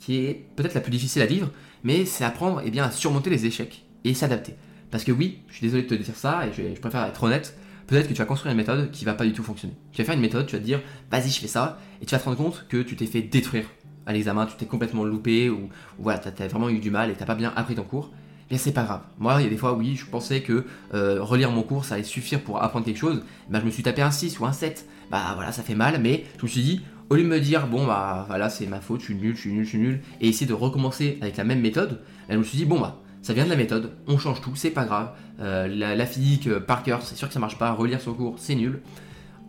qui 0.09 0.35
peut-être 0.55 0.73
la 0.73 0.81
plus 0.81 0.91
difficile 0.91 1.21
à 1.21 1.27
vivre, 1.27 1.51
mais 1.83 2.03
c'est 2.05 2.23
apprendre 2.23 2.63
eh 2.65 2.71
bien, 2.71 2.85
à 2.85 2.91
surmonter 2.91 3.29
les 3.29 3.45
échecs 3.45 3.85
et 4.03 4.15
s'adapter. 4.15 4.55
Parce 4.89 5.03
que 5.03 5.11
oui, 5.11 5.39
je 5.49 5.57
suis 5.57 5.67
désolé 5.67 5.83
de 5.83 5.87
te 5.87 5.93
dire 5.93 6.15
ça, 6.15 6.47
et 6.47 6.51
je, 6.51 6.79
préfère 6.79 7.05
être 7.05 7.23
honnête, 7.23 7.55
peut-être 7.85 8.07
que 8.07 8.13
tu 8.13 8.17
vas 8.17 8.25
construire 8.25 8.51
une 8.51 8.57
méthode 8.57 8.89
qui 8.89 9.05
va 9.05 9.13
pas 9.13 9.25
du 9.25 9.33
tout 9.33 9.43
fonctionner. 9.43 9.75
Tu 9.91 10.01
vas 10.01 10.05
faire 10.05 10.15
une 10.15 10.21
méthode, 10.21 10.47
tu 10.47 10.53
vas 10.53 10.59
te 10.59 10.65
dire, 10.65 10.81
vas-y, 11.11 11.29
je 11.29 11.39
fais 11.39 11.47
ça, 11.47 11.77
et 12.01 12.07
tu 12.07 12.15
vas 12.15 12.19
te 12.19 12.25
rendre 12.25 12.37
compte 12.37 12.65
que 12.69 12.81
tu 12.81 12.95
t'es 12.95 13.05
fait 13.05 13.21
détruire 13.21 13.65
à 14.07 14.13
l'examen, 14.13 14.47
tu 14.47 14.55
t'es 14.55 14.65
complètement 14.65 15.03
loupé, 15.03 15.51
ou, 15.51 15.69
voilà, 15.99 16.17
tu 16.17 16.41
as, 16.41 16.47
vraiment 16.47 16.69
eu 16.69 16.79
du 16.79 16.89
mal 16.89 17.11
et 17.11 17.13
tu 17.13 17.23
pas 17.23 17.35
bien 17.35 17.53
appris 17.55 17.75
ton 17.75 17.83
cours. 17.83 18.11
Et 18.49 18.57
c'est 18.57 18.71
pas 18.71 18.81
grave. 18.81 19.01
Moi, 19.19 19.35
il 19.39 19.43
y 19.43 19.45
a 19.45 19.49
des 19.51 19.57
fois, 19.57 19.73
oui, 19.73 19.95
je 19.95 20.07
pensais 20.07 20.41
que 20.41 20.65
euh, 20.95 21.21
relire 21.21 21.51
mon 21.51 21.61
cours, 21.61 21.85
ça 21.85 21.93
allait 21.93 22.03
suffire 22.03 22.41
pour 22.41 22.63
apprendre 22.63 22.83
quelque 22.83 22.97
chose. 22.97 23.21
Bah, 23.47 23.59
je 23.59 23.65
me 23.65 23.69
suis 23.69 23.83
tapé 23.83 24.01
un 24.01 24.09
6 24.09 24.39
ou 24.39 24.45
un 24.47 24.53
7. 24.53 24.87
Bah 25.11 25.33
voilà, 25.35 25.51
ça 25.51 25.61
fait 25.61 25.75
mal, 25.75 25.99
mais 26.01 26.25
je 26.39 26.43
me 26.43 26.47
suis 26.47 26.61
dit, 26.61 26.81
au 27.09 27.15
lieu 27.15 27.23
de 27.23 27.27
me 27.27 27.39
dire, 27.39 27.67
bon, 27.67 27.85
bah 27.85 28.25
voilà, 28.27 28.49
c'est 28.49 28.67
ma 28.67 28.81
faute, 28.81 28.99
je 28.99 29.05
suis 29.05 29.15
nul, 29.15 29.35
je 29.35 29.41
suis 29.41 29.51
nul, 29.51 29.63
je 29.63 29.69
suis 29.69 29.79
nul, 29.79 29.99
et 30.21 30.27
essayer 30.27 30.45
de 30.45 30.53
recommencer 30.53 31.17
avec 31.21 31.37
la 31.37 31.43
même 31.43 31.61
méthode, 31.61 32.01
je 32.29 32.37
me 32.37 32.43
suis 32.43 32.57
dit, 32.57 32.65
bon, 32.65 32.79
bah, 32.79 33.01
ça 33.21 33.33
vient 33.33 33.45
de 33.45 33.49
la 33.49 33.55
méthode, 33.55 33.91
on 34.07 34.17
change 34.17 34.41
tout, 34.41 34.55
c'est 34.55 34.69
pas 34.69 34.85
grave. 34.85 35.11
Euh, 35.39 35.67
la, 35.67 36.05
physique 36.05 36.47
euh, 36.47 36.59
par 36.59 36.83
cœur, 36.83 37.01
c'est 37.01 37.15
sûr 37.15 37.27
que 37.27 37.33
ça 37.33 37.39
marche 37.39 37.57
pas, 37.57 37.71
relire 37.71 37.99
son 37.99 38.13
cours, 38.13 38.35
c'est 38.37 38.55
nul. 38.55 38.81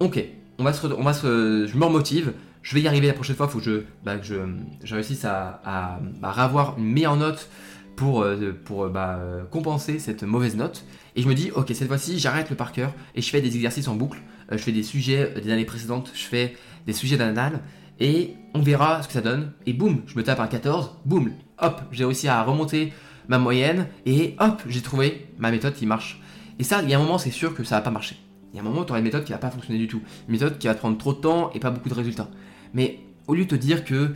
Ok, 0.00 0.22
on 0.58 0.64
va 0.64 0.72
se, 0.72 0.86
on 0.86 1.02
va 1.02 1.12
je 1.12 1.76
me 1.76 1.84
remotive, 1.84 2.32
je 2.62 2.74
vais 2.74 2.80
y 2.80 2.88
arriver 2.88 3.06
la 3.06 3.12
prochaine 3.12 3.36
fois, 3.36 3.48
faut 3.48 3.58
que 3.58 3.64
je, 3.64 3.82
bah, 4.04 4.16
que 4.16 4.24
je, 4.24 4.94
réussisse 4.94 5.24
à, 5.24 5.60
à, 5.64 6.00
avoir 6.22 6.78
une 6.78 6.90
meilleure 6.92 7.16
note 7.16 7.48
pour, 7.96 8.22
euh, 8.22 8.58
pour 8.64 8.88
bah, 8.88 9.20
compenser 9.50 9.98
cette 9.98 10.22
mauvaise 10.22 10.56
note. 10.56 10.84
Et 11.16 11.22
je 11.22 11.28
me 11.28 11.34
dis, 11.34 11.50
ok, 11.54 11.70
cette 11.74 11.88
fois-ci, 11.88 12.18
j'arrête 12.18 12.50
le 12.50 12.56
par 12.56 12.72
cœur 12.72 12.92
et 13.14 13.20
je 13.20 13.28
fais 13.28 13.40
des 13.40 13.54
exercices 13.54 13.88
en 13.88 13.94
boucle. 13.94 14.18
je 14.50 14.58
fais 14.58 14.72
des 14.72 14.82
sujets 14.82 15.34
des 15.42 15.52
années 15.52 15.64
précédentes, 15.64 16.10
je 16.14 16.24
fais 16.24 16.54
des 16.86 16.92
sujets 16.92 17.16
d'anal, 17.16 17.60
et 17.98 18.34
on 18.54 18.62
verra 18.62 19.02
ce 19.02 19.08
que 19.08 19.12
ça 19.12 19.20
donne. 19.20 19.52
Et 19.66 19.72
boum, 19.72 20.02
je 20.06 20.16
me 20.16 20.22
tape 20.22 20.40
un 20.40 20.46
14, 20.46 20.96
boum, 21.04 21.32
hop, 21.58 21.82
j'ai 21.92 22.04
réussi 22.04 22.28
à 22.28 22.42
remonter 22.42 22.92
ma 23.28 23.38
moyenne, 23.38 23.86
et 24.06 24.34
hop, 24.38 24.62
j'ai 24.66 24.80
trouvé 24.80 25.28
ma 25.38 25.50
méthode 25.50 25.74
qui 25.74 25.86
marche. 25.86 26.20
Et 26.58 26.64
ça, 26.64 26.82
il 26.82 26.90
y 26.90 26.94
a 26.94 26.98
un 26.98 27.02
moment, 27.02 27.18
c'est 27.18 27.30
sûr 27.30 27.54
que 27.54 27.64
ça 27.64 27.76
va 27.76 27.82
pas 27.82 27.90
marcher. 27.90 28.16
Il 28.52 28.56
y 28.56 28.58
a 28.58 28.62
un 28.62 28.64
moment 28.64 28.84
tu 28.84 28.90
auras 28.90 28.98
une 28.98 29.04
méthode 29.04 29.24
qui 29.24 29.32
va 29.32 29.38
pas 29.38 29.50
fonctionner 29.50 29.78
du 29.78 29.86
tout. 29.86 30.02
Une 30.28 30.32
méthode 30.32 30.58
qui 30.58 30.66
va 30.66 30.74
prendre 30.74 30.98
trop 30.98 31.12
de 31.12 31.20
temps 31.20 31.50
et 31.54 31.60
pas 31.60 31.70
beaucoup 31.70 31.88
de 31.88 31.94
résultats. 31.94 32.28
Mais 32.74 32.98
au 33.26 33.34
lieu 33.34 33.44
de 33.44 33.50
te 33.50 33.54
dire 33.54 33.84
que 33.84 34.12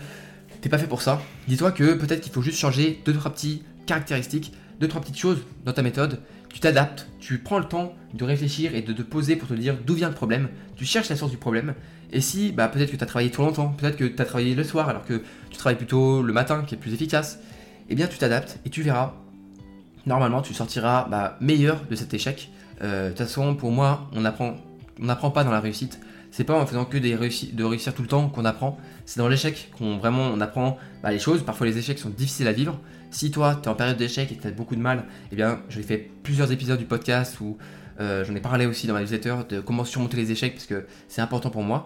t'es 0.61 0.69
pas 0.69 0.79
fait 0.79 0.87
pour 0.87 1.03
ça, 1.03 1.23
dis-toi 1.47 1.73
que 1.73 1.95
peut-être 1.95 2.21
qu'il 2.21 2.33
faut 2.33 2.43
juste 2.43 2.59
changer 2.59 3.01
deux 3.05 3.13
trois 3.13 3.31
petites 3.31 3.63
caractéristiques, 3.87 4.53
deux 4.81 4.89
trois 4.89 5.01
petites 5.01 5.19
choses 5.19 5.39
dans 5.65 5.73
ta 5.73 5.83
méthode. 5.83 6.21
Tu 6.53 6.61
t'adaptes, 6.61 7.09
tu 7.19 7.39
prends 7.39 7.59
le 7.59 7.65
temps 7.65 7.95
de 8.13 8.25
réfléchir 8.25 8.75
et 8.75 8.83
de 8.83 8.93
te 8.93 9.03
poser 9.03 9.37
pour 9.37 9.49
te 9.49 9.55
dire 9.55 9.77
d'où 9.85 9.95
vient 9.95 10.09
le 10.09 10.15
problème. 10.15 10.49
Tu 10.77 10.85
cherches 10.85 11.09
la 11.09 11.17
source 11.17 11.31
du 11.31 11.37
problème 11.37 11.75
et 12.13 12.21
si, 12.21 12.53
bah, 12.53 12.69
peut-être 12.69 12.91
que 12.91 12.97
tu 12.97 13.03
as 13.03 13.07
travaillé 13.07 13.31
trop 13.31 13.45
longtemps, 13.45 13.69
peut-être 13.69 13.97
que 13.97 14.05
tu 14.05 14.21
as 14.21 14.25
travaillé 14.25 14.55
le 14.55 14.65
soir 14.65 14.89
alors 14.89 15.05
que 15.05 15.23
tu 15.51 15.57
travailles 15.57 15.77
plutôt 15.77 16.23
le 16.23 16.33
matin 16.33 16.63
qui 16.67 16.75
est 16.75 16.79
plus 16.79 16.95
efficace, 16.95 17.39
eh 17.89 17.95
bien 17.95 18.07
tu 18.07 18.19
t'adaptes 18.19 18.59
et 18.65 18.71
tu 18.71 18.83
verras. 18.83 19.15
Normalement, 20.07 20.43
tu 20.43 20.53
sortiras 20.55 21.09
bah, 21.09 21.37
meilleur 21.41 21.81
de 21.89 21.95
cet 21.97 22.13
échec. 22.13 22.51
Euh, 22.83 23.07
de 23.07 23.09
toute 23.11 23.19
façon, 23.19 23.55
pour 23.55 23.71
moi, 23.71 24.09
on 24.13 24.23
on 25.01 25.05
n'apprend 25.07 25.31
pas 25.31 25.45
dans 25.45 25.51
la 25.51 25.61
réussite. 25.61 25.99
C'est 26.31 26.45
pas 26.45 26.61
en 26.61 26.67
faisant 26.67 26.85
que 26.85 26.99
des 26.99 27.13
de 27.13 27.65
réussir 27.65 27.95
tout 27.95 28.03
le 28.03 28.09
temps 28.09 28.29
qu'on 28.29 28.45
apprend. 28.45 28.79
C'est 29.07 29.19
dans 29.19 29.29
l'échec 29.29 29.71
qu'on 29.79 29.99
vraiment 29.99 30.27
on 30.27 30.41
apprend 30.41 30.79
bah, 31.03 31.11
les 31.11 31.19
choses. 31.19 31.43
Parfois, 31.43 31.67
les 31.67 31.79
échecs 31.79 31.99
sont 31.99 32.11
difficiles 32.11 32.49
à 32.49 32.53
vivre. 32.53 32.79
Si 33.11 33.31
toi, 33.31 33.59
tu 33.63 33.69
es 33.69 33.69
en 33.69 33.75
période 33.75 33.97
d'échec 33.97 34.31
et 34.31 34.35
que 34.35 34.43
tu 34.43 34.49
as 34.49 34.51
beaucoup 34.51 34.75
de 34.75 34.81
mal, 34.81 35.05
eh 35.31 35.37
bien, 35.37 35.61
je 35.69 35.81
fait 35.81 36.11
plusieurs 36.23 36.51
épisodes 36.51 36.79
du 36.79 36.87
podcast 36.87 37.41
où 37.41 37.57
euh, 38.01 38.25
j'en 38.25 38.35
ai 38.35 38.41
parlé 38.41 38.67
aussi 38.67 38.87
dans 38.87 38.95
ma 38.95 39.01
newsletter 39.01 39.37
de 39.49 39.61
comment 39.61 39.85
surmonter 39.85 40.17
les 40.17 40.33
échecs 40.33 40.55
parce 40.55 40.67
que 40.67 40.87
c'est 41.09 41.21
important 41.21 41.51
pour 41.51 41.63
moi. 41.63 41.85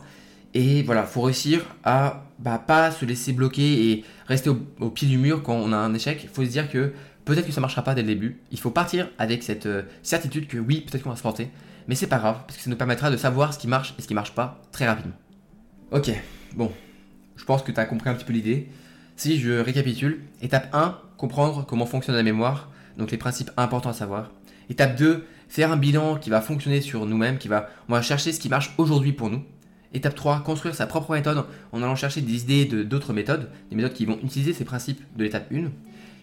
Et 0.55 0.83
voilà, 0.83 1.05
faut 1.05 1.21
réussir 1.23 1.64
à 1.85 2.25
bah, 2.38 2.62
pas 2.64 2.90
se 2.90 3.05
laisser 3.05 3.33
bloquer 3.33 3.90
et 3.90 4.05
rester 4.27 4.51
au, 4.51 4.90
pied 4.90 5.07
du 5.07 5.18
mur 5.18 5.42
quand 5.42 5.55
on 5.55 5.73
a 5.73 5.77
un 5.77 5.92
échec. 5.94 6.21
Il 6.23 6.29
faut 6.29 6.44
se 6.44 6.51
dire 6.51 6.71
que 6.71 6.92
peut-être 7.25 7.47
que 7.47 7.53
ça 7.53 7.61
marchera 7.61 7.83
pas 7.83 7.94
dès 7.94 8.03
le 8.03 8.09
début. 8.09 8.40
Il 8.51 8.59
faut 8.59 8.71
partir 8.71 9.11
avec 9.18 9.42
cette 9.42 9.66
euh, 9.66 9.83
certitude 10.03 10.49
que 10.49 10.57
oui, 10.57 10.81
peut-être 10.81 11.03
qu'on 11.03 11.11
va 11.11 11.16
se 11.16 11.21
planter, 11.21 11.51
mais 11.87 11.94
c'est 11.94 12.07
pas 12.07 12.18
grave 12.18 12.38
parce 12.47 12.57
que 12.57 12.64
ça 12.64 12.71
nous 12.71 12.77
permettra 12.77 13.11
de 13.11 13.16
savoir 13.16 13.53
ce 13.53 13.59
qui 13.59 13.68
marche 13.68 13.94
et 13.99 14.03
ce 14.03 14.09
qui 14.09 14.14
marche 14.14 14.33
pas 14.33 14.62
très 14.73 14.87
rapidement. 14.87 15.14
Ok, 15.90 16.11
bon, 16.55 16.73
je 17.37 17.44
pense 17.44 17.62
que 17.62 17.73
tu 17.73 17.81
as 17.81 17.85
compris 17.85 18.09
un 18.09 18.14
petit 18.14 18.25
peu 18.25 18.33
l'idée. 18.33 18.68
Si 19.16 19.38
je 19.38 19.53
récapitule, 19.53 20.21
étape 20.40 20.68
1, 20.73 20.99
comprendre 21.16 21.66
comment 21.66 21.87
fonctionne 21.87 22.14
la 22.14 22.23
mémoire, 22.23 22.71
donc 22.97 23.11
les 23.11 23.18
principes 23.18 23.51
importants 23.57 23.90
à 23.90 23.94
savoir. 23.94 24.31
Étape 24.71 24.97
2, 24.97 25.27
faire 25.48 25.72
un 25.72 25.76
bilan 25.76 26.16
qui 26.16 26.30
va 26.30 26.40
fonctionner 26.40 26.80
sur 26.80 27.06
nous-mêmes, 27.06 27.38
qui 27.38 27.48
va, 27.48 27.68
on 27.88 27.92
va 27.92 28.02
chercher 28.02 28.32
ce 28.32 28.40
qui 28.40 28.48
marche 28.48 28.74
aujourd'hui 28.78 29.12
pour 29.12 29.30
nous. 29.30 29.42
Étape 29.94 30.14
3, 30.14 30.40
construire 30.40 30.74
sa 30.74 30.87
propre 30.87 31.12
méthode 31.12 31.46
en 31.72 31.82
allant 31.82 31.96
chercher 31.96 32.20
des 32.20 32.42
idées 32.42 32.66
d'autres 32.84 33.14
méthodes, 33.14 33.50
des 33.70 33.76
méthodes 33.76 33.94
qui 33.94 34.04
vont 34.04 34.18
utiliser 34.22 34.52
ces 34.52 34.64
principes 34.64 35.02
de 35.16 35.24
l'étape 35.24 35.50
1. 35.52 35.70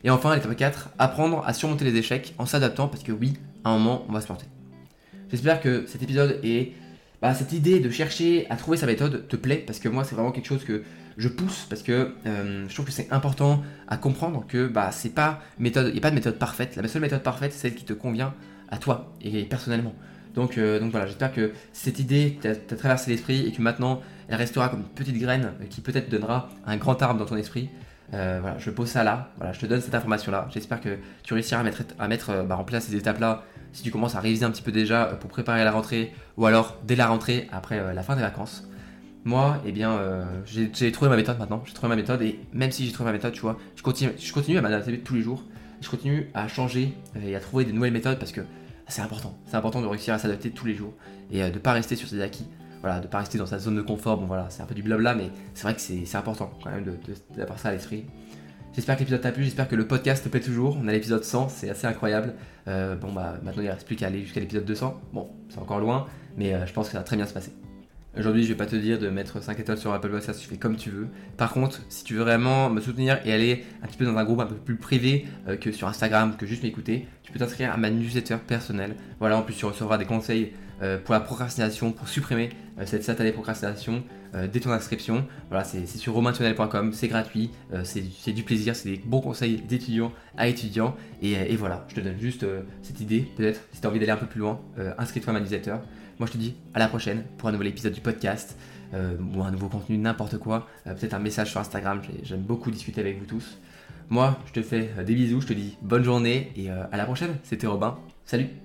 Et 0.04 0.12
enfin, 0.12 0.36
l'étape 0.36 0.56
4, 0.56 0.90
apprendre 1.00 1.44
à 1.48 1.54
surmonter 1.54 1.84
les 1.84 1.96
échecs 1.96 2.36
en 2.38 2.46
s'adaptant 2.46 2.88
parce 2.88 3.02
que 3.02 3.12
oui, 3.12 3.34
à 3.64 3.72
un 3.72 3.78
moment, 3.80 4.06
on 4.08 4.14
va 4.14 4.22
se 4.22 4.28
planter. 4.28 4.46
J'espère 5.32 5.60
que 5.60 5.86
cet 5.88 6.04
épisode 6.04 6.40
et 6.44 6.74
bah, 7.24 7.34
cette 7.34 7.54
idée 7.54 7.80
de 7.80 7.90
chercher 7.90 8.46
à 8.52 8.56
trouver 8.56 8.78
sa 8.78 8.86
méthode 8.86 9.28
te 9.28 9.36
plaît 9.36 9.64
parce 9.66 9.80
que 9.80 9.90
moi, 9.90 10.04
c'est 10.04 10.14
vraiment 10.14 10.32
quelque 10.32 10.46
chose 10.46 10.64
que 10.64 10.84
je 11.18 11.28
pousse 11.28 11.66
parce 11.68 11.82
que 11.82 12.14
euh, 12.28 12.66
je 12.68 12.74
trouve 12.74 12.86
que 12.86 12.92
c'est 12.92 13.12
important 13.12 13.64
à 13.88 13.98
comprendre 13.98 14.46
que 14.48 14.68
bah, 14.68 14.92
c'est 14.92 15.16
pas 15.16 15.42
méthode, 15.58 15.88
il 15.88 15.94
n'y 15.94 15.98
a 15.98 16.02
pas 16.02 16.12
de 16.12 16.16
méthode 16.16 16.38
parfaite. 16.38 16.76
La 16.76 16.88
seule 16.88 17.02
méthode 17.02 17.24
parfaite, 17.24 17.52
c'est 17.52 17.60
celle 17.60 17.76
qui 17.76 17.86
te 17.86 17.94
convient 17.94 18.36
à 18.76 18.78
toi 18.78 19.14
et 19.22 19.44
personnellement. 19.44 19.94
Donc, 20.36 20.58
euh, 20.58 20.80
donc 20.80 20.92
voilà, 20.92 21.08
j'espère 21.08 21.34
que 21.34 21.54
cette 21.72 22.00
idée 22.00 22.38
t'a 22.42 22.76
traversé 22.76 23.10
l'esprit 23.10 23.48
et 23.48 23.52
que 23.52 23.62
maintenant 23.62 24.02
elle 24.28 24.36
restera 24.36 24.70
comme 24.70 24.82
une 24.82 24.86
petite 24.86 25.18
graine 25.18 25.54
qui 25.70 25.82
peut-être 25.82 26.10
donnera 26.10 26.50
un 26.66 26.78
grand 26.78 27.02
arbre 27.02 27.20
dans 27.20 27.26
ton 27.26 27.38
esprit. 27.38 27.70
Euh, 28.14 28.40
voilà, 28.42 28.58
je 28.60 28.70
pose 28.70 28.90
ça 28.90 29.04
là, 29.04 29.32
voilà, 29.38 29.54
je 29.54 29.60
te 29.60 29.66
donne 29.66 29.82
cette 29.82 29.96
information 29.96 30.32
là. 30.32 30.48
J'espère 30.54 30.82
que 30.82 30.98
tu 31.24 31.34
réussiras 31.34 31.62
à 31.62 31.64
mettre, 31.64 31.84
à 31.98 32.08
mettre 32.08 32.44
bah, 32.44 32.58
en 32.58 32.64
place 32.64 32.86
ces 32.86 32.96
étapes 32.96 33.20
là 33.20 33.44
si 33.72 33.84
tu 33.84 33.92
commences 33.92 34.16
à 34.16 34.20
réviser 34.20 34.46
un 34.46 34.52
petit 34.52 34.62
peu 34.62 34.72
déjà 34.72 35.06
pour 35.20 35.30
préparer 35.30 35.64
la 35.66 35.72
rentrée, 35.72 36.14
ou 36.38 36.46
alors 36.46 36.78
dès 36.86 36.96
la 36.96 37.08
rentrée, 37.08 37.50
après 37.52 37.94
la 37.94 38.04
fin 38.04 38.16
des 38.16 38.22
vacances. 38.22 38.70
Moi, 39.26 39.62
eh 39.66 39.74
bien, 39.74 40.00
j'ai 40.46 40.92
trouvé 40.94 41.10
ma 41.10 41.18
méthode 41.18 41.38
maintenant. 41.40 41.62
J'ai 41.66 41.74
trouvé 41.74 41.90
ma 41.90 41.98
méthode 41.98 42.22
et 42.22 42.40
même 42.54 42.72
si 42.72 42.86
j'ai 42.86 42.94
trouvé 42.94 43.10
ma 43.10 43.12
méthode, 43.12 43.34
tu 43.34 43.42
vois, 43.42 43.58
je 43.76 43.84
continue, 43.84 44.12
je 44.18 44.32
continue 44.32 44.58
à 44.58 44.62
m'adapter 44.62 44.98
tous 45.00 45.16
les 45.16 45.22
jours. 45.22 45.44
Je 45.82 45.90
continue 45.90 46.30
à 46.34 46.48
changer 46.48 46.94
et 47.22 47.36
à 47.36 47.42
trouver 47.42 47.66
des 47.66 47.74
nouvelles 47.74 47.92
méthodes 47.92 48.18
parce 48.18 48.32
que 48.32 48.42
c'est 48.88 49.02
important. 49.02 49.38
C'est 49.46 49.56
important 49.56 49.82
de 49.82 49.88
réussir 49.88 50.14
à 50.14 50.20
s'adapter 50.20 50.52
tous 50.52 50.66
les 50.66 50.76
jours 50.76 50.94
et 51.32 51.42
de 51.42 51.50
ne 51.50 51.60
pas 51.60 51.74
rester 51.74 51.96
sur 51.96 52.08
ses 52.08 52.22
acquis 52.22 52.48
voilà, 52.86 53.00
de 53.00 53.08
pas 53.08 53.18
rester 53.18 53.40
dans 53.40 53.48
sa 53.48 53.58
zone 53.58 53.76
de 53.78 53.82
confort. 53.82 54.18
Bon 54.18 54.28
voilà, 54.28 54.46
c'est 54.50 54.62
un 54.62 54.68
peu 54.68 54.76
du 54.76 54.84
blabla, 54.84 55.16
mais 55.16 55.32
c'est 55.56 55.64
vrai 55.64 55.74
que 55.74 55.82
c'est 55.82 56.16
important 56.16 56.52
quand 56.64 56.70
même 56.70 56.86
d'avoir 57.36 57.58
ça 57.58 57.70
à 57.70 57.72
l'esprit. 57.72 58.06
J'espère 58.76 58.96
que 58.96 59.00
l'épisode 59.00 59.22
t'a 59.22 59.32
plu, 59.32 59.44
j'espère 59.44 59.68
que 59.68 59.76
le 59.76 59.88
podcast 59.88 60.24
te 60.24 60.30
plaît 60.30 60.40
toujours. 60.40 60.78
On 60.80 60.88
a 60.88 60.92
l'épisode 60.92 61.24
100, 61.24 61.50
c'est 61.50 61.70
assez 61.70 61.88
incroyable. 61.88 62.36
Euh, 62.68 62.96
bon 62.96 63.12
bah 63.12 63.40
maintenant 63.42 63.64
il 63.64 63.66
ne 63.66 63.72
reste 63.72 63.88
plus 63.88 63.96
qu'à 63.96 64.06
aller 64.06 64.22
jusqu'à 64.22 64.40
l'épisode 64.40 64.66
200. 64.66 65.02
Bon, 65.14 65.30
c'est 65.50 65.58
encore 65.58 65.80
loin, 65.80 66.06
mais 66.38 66.54
euh, 66.54 66.68
je 66.68 66.74
pense 66.74 66.86
que 66.86 66.92
ça 66.92 67.00
va 67.00 67.04
très 67.04 67.16
bien 67.16 67.26
se 67.26 67.34
passer. 67.34 67.52
Aujourd'hui, 68.18 68.44
je 68.44 68.48
vais 68.48 68.56
pas 68.56 68.66
te 68.66 68.78
dire 68.78 68.98
de 68.98 69.10
mettre 69.10 69.44
5 69.44 69.60
étoiles 69.60 69.78
sur 69.78 69.92
Apple 69.92 70.10
Podcast, 70.10 70.40
tu 70.40 70.48
fais 70.48 70.56
comme 70.56 70.78
tu 70.78 70.90
veux. 70.90 71.10
Par 71.36 71.52
contre, 71.52 71.82
si 71.90 72.06
tu 72.06 72.14
veux 72.14 72.22
vraiment 72.22 72.70
me 72.70 72.80
soutenir 72.80 73.20
et 73.26 73.34
aller 73.34 73.66
un 73.84 73.88
petit 73.88 73.98
peu 73.98 74.06
dans 74.06 74.16
un 74.16 74.24
groupe 74.24 74.40
un 74.40 74.46
peu 74.46 74.56
plus 74.56 74.78
privé 74.78 75.26
euh, 75.50 75.58
que 75.58 75.74
sur 75.74 75.90
Instagram, 75.90 76.38
que 76.38 76.46
juste 76.46 76.64
m'écouter, 76.64 77.08
tu 77.24 77.34
peux 77.34 77.40
t'inscrire 77.40 77.74
à 77.74 77.78
ma 77.78 77.90
newsletter 77.90 78.38
personnelle. 78.48 78.96
Voilà, 79.20 79.38
en 79.38 79.42
plus 79.42 79.54
tu 79.54 79.66
recevras 79.66 79.98
des 79.98 80.06
conseils 80.06 80.54
euh, 80.82 80.98
pour 80.98 81.14
la 81.14 81.20
procrastination, 81.20 81.92
pour 81.92 82.08
supprimer 82.08 82.52
euh, 82.80 82.86
cette 82.86 83.04
satanée 83.04 83.34
procrastination 83.34 84.02
dès 84.52 84.60
ton 84.60 84.72
inscription. 84.72 85.26
Voilà, 85.50 85.64
c'est 85.64 85.86
sur 85.86 86.14
romaintunnel.com, 86.14 86.94
c'est 86.94 87.08
gratuit, 87.08 87.52
c'est 87.84 88.32
du 88.32 88.44
plaisir, 88.44 88.76
c'est 88.76 88.90
des 88.90 88.98
bons 88.98 89.22
conseils 89.22 89.62
d'étudiants 89.62 90.12
à 90.38 90.48
étudiants. 90.48 90.96
Et, 91.22 91.34
et, 91.34 91.56
voilà, 91.56 91.86
je 91.90 91.96
te 91.96 92.02
donne 92.02 92.20
juste 92.20 92.46
cette 92.82 93.00
idée, 93.00 93.28
peut-être, 93.38 93.62
si 93.72 93.82
tu 93.82 93.88
as 93.88 93.90
envie 93.90 94.00
d'aller 94.00 94.12
un 94.12 94.18
peu 94.18 94.26
plus 94.26 94.42
loin, 94.42 94.60
inscris-toi 94.98 95.32
à 95.32 95.34
ma 95.34 95.40
newsletter. 95.40 95.76
Moi 96.20 96.28
je 96.28 96.34
te 96.34 96.38
dis 96.38 96.56
à 96.74 96.80
la 96.80 96.88
prochaine 96.88 97.24
pour 97.38 97.50
un 97.50 97.52
nouvel 97.52 97.68
épisode 97.68 97.94
du 97.94 98.02
podcast 98.02 98.58
euh, 98.94 99.18
ou 99.36 99.44
un 99.44 99.52
nouveau 99.52 99.68
contenu, 99.68 99.98
n'importe 99.98 100.38
quoi. 100.38 100.68
Euh, 100.88 100.94
peut-être 100.94 101.14
un 101.14 101.20
message 101.20 101.52
sur 101.52 101.60
Instagram, 101.60 102.02
j'aime 102.24 102.42
beaucoup 102.42 102.72
discuter 102.72 103.02
avec 103.02 103.20
vous 103.20 103.26
tous. 103.26 103.58
Moi 104.10 104.40
je 104.46 104.54
te 104.54 104.62
fais 104.62 104.92
euh, 104.98 105.04
des 105.04 105.16
bisous, 105.16 105.42
je 105.42 105.48
te 105.48 105.54
dis 105.54 105.78
bonne 105.82 106.04
journée 106.04 106.52
et 106.56 106.70
à 106.70 106.96
la 106.96 107.06
prochaine. 107.06 107.36
C'était 107.44 107.68
Robin. 107.68 107.98
Salut 108.26 108.65